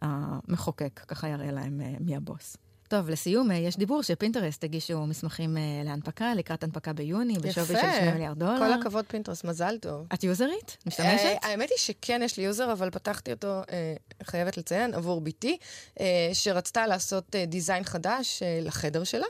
שהמחוקק 0.00 1.00
ככה 1.08 1.28
יראה 1.28 1.52
להם 1.52 1.80
uh, 1.80 2.02
מי 2.02 2.16
הבוס. 2.16 2.56
טוב, 2.90 3.10
לסיום, 3.10 3.50
uh, 3.50 3.54
יש 3.54 3.76
דיבור 3.76 4.02
שפינטרסט 4.02 4.64
הגישו 4.64 5.06
מסמכים 5.06 5.56
uh, 5.56 5.60
להנפקה, 5.84 6.34
לקראת 6.34 6.64
הנפקה 6.64 6.92
ביוני, 6.92 7.34
בשווי 7.34 7.66
של 7.66 7.92
2 7.96 8.12
מיליארד 8.12 8.38
דולר. 8.38 8.58
כל 8.58 8.72
הכבוד 8.72 9.04
פינטרס, 9.08 9.44
מזל 9.44 9.78
טוב. 9.80 10.06
את 10.14 10.24
יוזרית? 10.24 10.76
משתמשת? 10.86 11.24
אה, 11.24 11.36
האמת 11.42 11.70
היא 11.70 11.78
שכן, 11.78 12.20
יש 12.24 12.36
לי 12.36 12.44
יוזר, 12.44 12.72
אבל 12.72 12.90
פתחתי 12.90 13.32
אותו, 13.32 13.62
אה, 13.72 13.94
חייבת 14.22 14.56
לציין, 14.56 14.94
עבור 14.94 15.20
בתי, 15.20 15.56
אה, 16.00 16.30
שרצתה 16.32 16.86
לעשות 16.86 17.36
אה, 17.36 17.46
design 17.46 17.84
חדש 17.84 18.42
אה, 18.42 18.58
לחדר 18.62 19.04
שלה. 19.04 19.26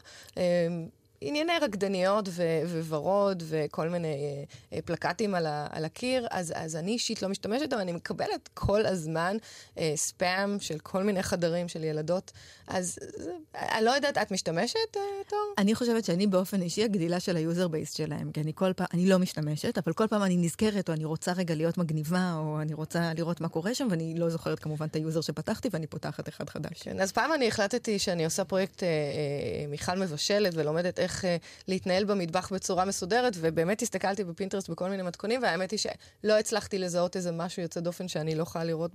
ענייני 1.22 1.52
רקדניות 1.62 2.28
ו- 2.33 2.80
וורוד 2.88 3.42
וכל 3.46 3.88
מיני 3.88 4.09
אה, 4.09 4.44
אה, 4.76 4.83
פלקטים 4.83 5.35
על, 5.35 5.46
ה- 5.46 5.66
על 5.70 5.85
הקיר, 5.85 6.26
אז, 6.30 6.52
אז 6.56 6.76
אני 6.76 6.92
אישית 6.92 7.22
לא 7.22 7.28
משתמשת, 7.28 7.72
אבל 7.72 7.83
אני 7.83 7.92
מקבלת 7.92 8.48
כל 8.54 8.87
הזמן 8.87 9.37
אה, 9.78 9.92
ספאם 9.96 10.61
של 10.61 10.78
כל 10.78 11.02
מיני 11.02 11.22
חדרים 11.22 11.68
של 11.68 11.85
ילדות. 11.85 12.33
אז 12.66 12.98
זה, 13.16 13.30
אני 13.54 13.85
לא 13.85 13.90
יודעת, 13.90 14.18
את 14.18 14.30
משתמשת, 14.30 14.96
אה, 14.96 15.00
תור? 15.28 15.54
אני 15.59 15.74
חושבת 15.74 16.04
שאני 16.04 16.26
באופן 16.26 16.62
אישי 16.62 16.85
הגדילה 16.85 17.20
של 17.20 17.37
ה 17.37 17.43
user 17.43 17.68
base 17.68 17.94
שלהם, 17.94 18.33
כי 18.33 18.40
אני 18.40 18.52
כל 18.54 18.72
פעם, 18.72 18.87
אני 18.94 19.09
לא 19.09 19.18
משתמשת, 19.18 19.78
אבל 19.78 19.92
כל 19.92 20.06
פעם 20.06 20.22
אני 20.22 20.37
נזכרת, 20.37 20.88
או 20.88 20.94
אני 20.94 21.04
רוצה 21.04 21.33
רגע 21.33 21.54
להיות 21.54 21.78
מגניבה, 21.78 22.35
או 22.37 22.61
אני 22.61 22.74
רוצה 22.74 23.12
לראות 23.16 23.40
מה 23.40 23.48
קורה 23.48 23.74
שם, 23.74 23.88
ואני 23.90 24.14
לא 24.18 24.30
זוכרת 24.30 24.59
כמובן 24.59 24.87
את 24.87 24.96
היוזר 24.96 25.20
שפתחתי, 25.20 25.68
ואני 25.72 25.87
פותחת 25.87 26.28
אחד 26.28 26.50
חדש. 26.50 26.83
כן, 26.83 27.00
אז 27.00 27.12
פעם 27.12 27.33
אני 27.33 27.48
החלטתי 27.48 27.98
שאני 27.98 28.24
עושה 28.24 28.44
פרויקט 28.44 28.83
אה, 28.83 28.88
אה, 28.88 29.66
מיכל 29.68 29.94
מבשלת 29.98 30.52
ולומדת 30.56 30.98
איך 30.98 31.10
אה, 31.25 31.37
להתנהל 31.68 32.05
במטבח 32.05 32.53
בצורה 32.53 32.85
מסודרת, 32.85 33.33
ובאמת 33.37 33.83
הסתכלתי 33.83 34.25
בפינטרסט 34.25 34.68
בכל 34.68 34.88
מיני 34.88 35.03
מתכונים, 35.03 35.42
והאמת 35.42 35.70
היא 35.70 35.79
שלא 35.79 36.38
הצלחתי 36.38 36.79
לזהות 36.79 37.16
איזה 37.16 37.33
משהו 37.33 37.62
יוצא 37.62 37.81
דופן 37.81 38.09
שאני 38.09 38.35
לא 38.35 38.42
יכולה 38.42 38.64
לראות 38.64 38.90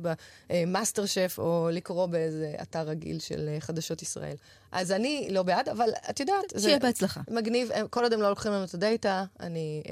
במאסטר 0.49 1.05
שף, 1.05 1.35
או 1.37 1.69
לקרוא 1.71 2.05
באיזה 2.05 2.53
אתר 2.61 2.81
רגיל 2.81 3.19
של 3.19 3.49
אה, 3.53 3.59
חדשות 3.59 4.01
ישראל. 4.01 4.35
אז 4.71 4.91
אני 4.91 5.27
לא 5.31 5.43
בעד, 5.43 5.69
אבל 5.69 5.89
את 6.09 6.19
יודעת, 6.19 6.53
שיהיה 6.57 6.79
בהצלחה. 6.79 7.21
מגניב, 7.29 7.71
אה, 7.71 7.87
כל 7.87 8.03
עוד 8.03 8.13
הם 8.13 8.21
לא 8.21 8.29
לוקחים 8.29 8.51
לנו 8.51 8.63
את 8.63 8.73
הדאטה, 8.73 9.25
אני 9.39 9.83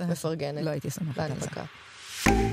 אה, 0.00 0.06
מפרגנת 0.06 0.64
לא 0.64 0.70
הייתי 0.70 0.90
סומכת 0.90 1.18
על 1.18 1.40
זה. 1.40 1.46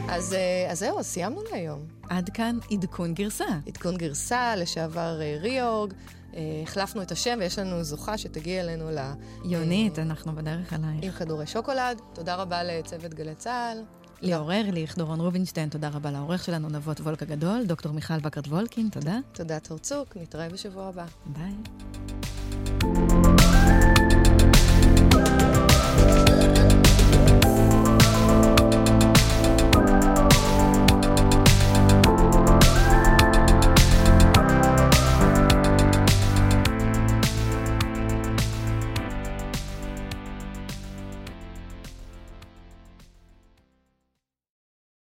אז, 0.09 0.33
אה, 0.33 0.71
אז 0.71 0.79
זהו, 0.79 1.03
סיימנו 1.03 1.41
להיום. 1.51 1.85
עד 2.09 2.29
כאן 2.29 2.57
עדכון 2.71 3.13
גרסה. 3.13 3.45
עדכון 3.67 3.97
גרסה, 3.97 4.55
לשעבר 4.55 5.21
אה, 5.21 5.37
ריאורג, 5.41 5.93
אה, 5.93 6.18
החלפנו 6.63 7.01
את 7.01 7.11
השם 7.11 7.37
ויש 7.39 7.59
לנו 7.59 7.83
זוכה 7.83 8.17
שתגיע 8.17 8.61
אלינו 8.61 8.91
ל... 8.91 8.97
יונית, 9.45 9.99
אנחנו 9.99 10.35
בדרך 10.35 10.73
אלייך. 10.73 11.03
עם 11.03 11.11
כדורי 11.11 11.47
שוקולד. 11.47 12.01
תודה 12.13 12.35
רבה 12.35 12.63
לצוות 12.63 13.13
גלי 13.13 13.35
צה"ל. 13.35 13.83
ליאור 14.21 14.53
ארליך, 14.53 14.97
דורון 14.97 15.19
רובינשטיין, 15.19 15.69
תודה 15.69 15.89
רבה 15.89 16.11
לעורך 16.11 16.43
שלנו, 16.43 16.69
נבות 16.69 16.99
וולק 16.99 17.23
הגדול, 17.23 17.65
דוקטור 17.65 17.91
מיכל 17.91 18.19
בקרת 18.19 18.47
וולקין, 18.47 18.89
תודה. 18.89 19.17
תודה 19.31 19.59
תורצוק, 19.59 20.17
נתראה 20.17 20.49
בשבוע 20.49 20.87
הבא. 20.87 21.05
ביי. 21.25 21.53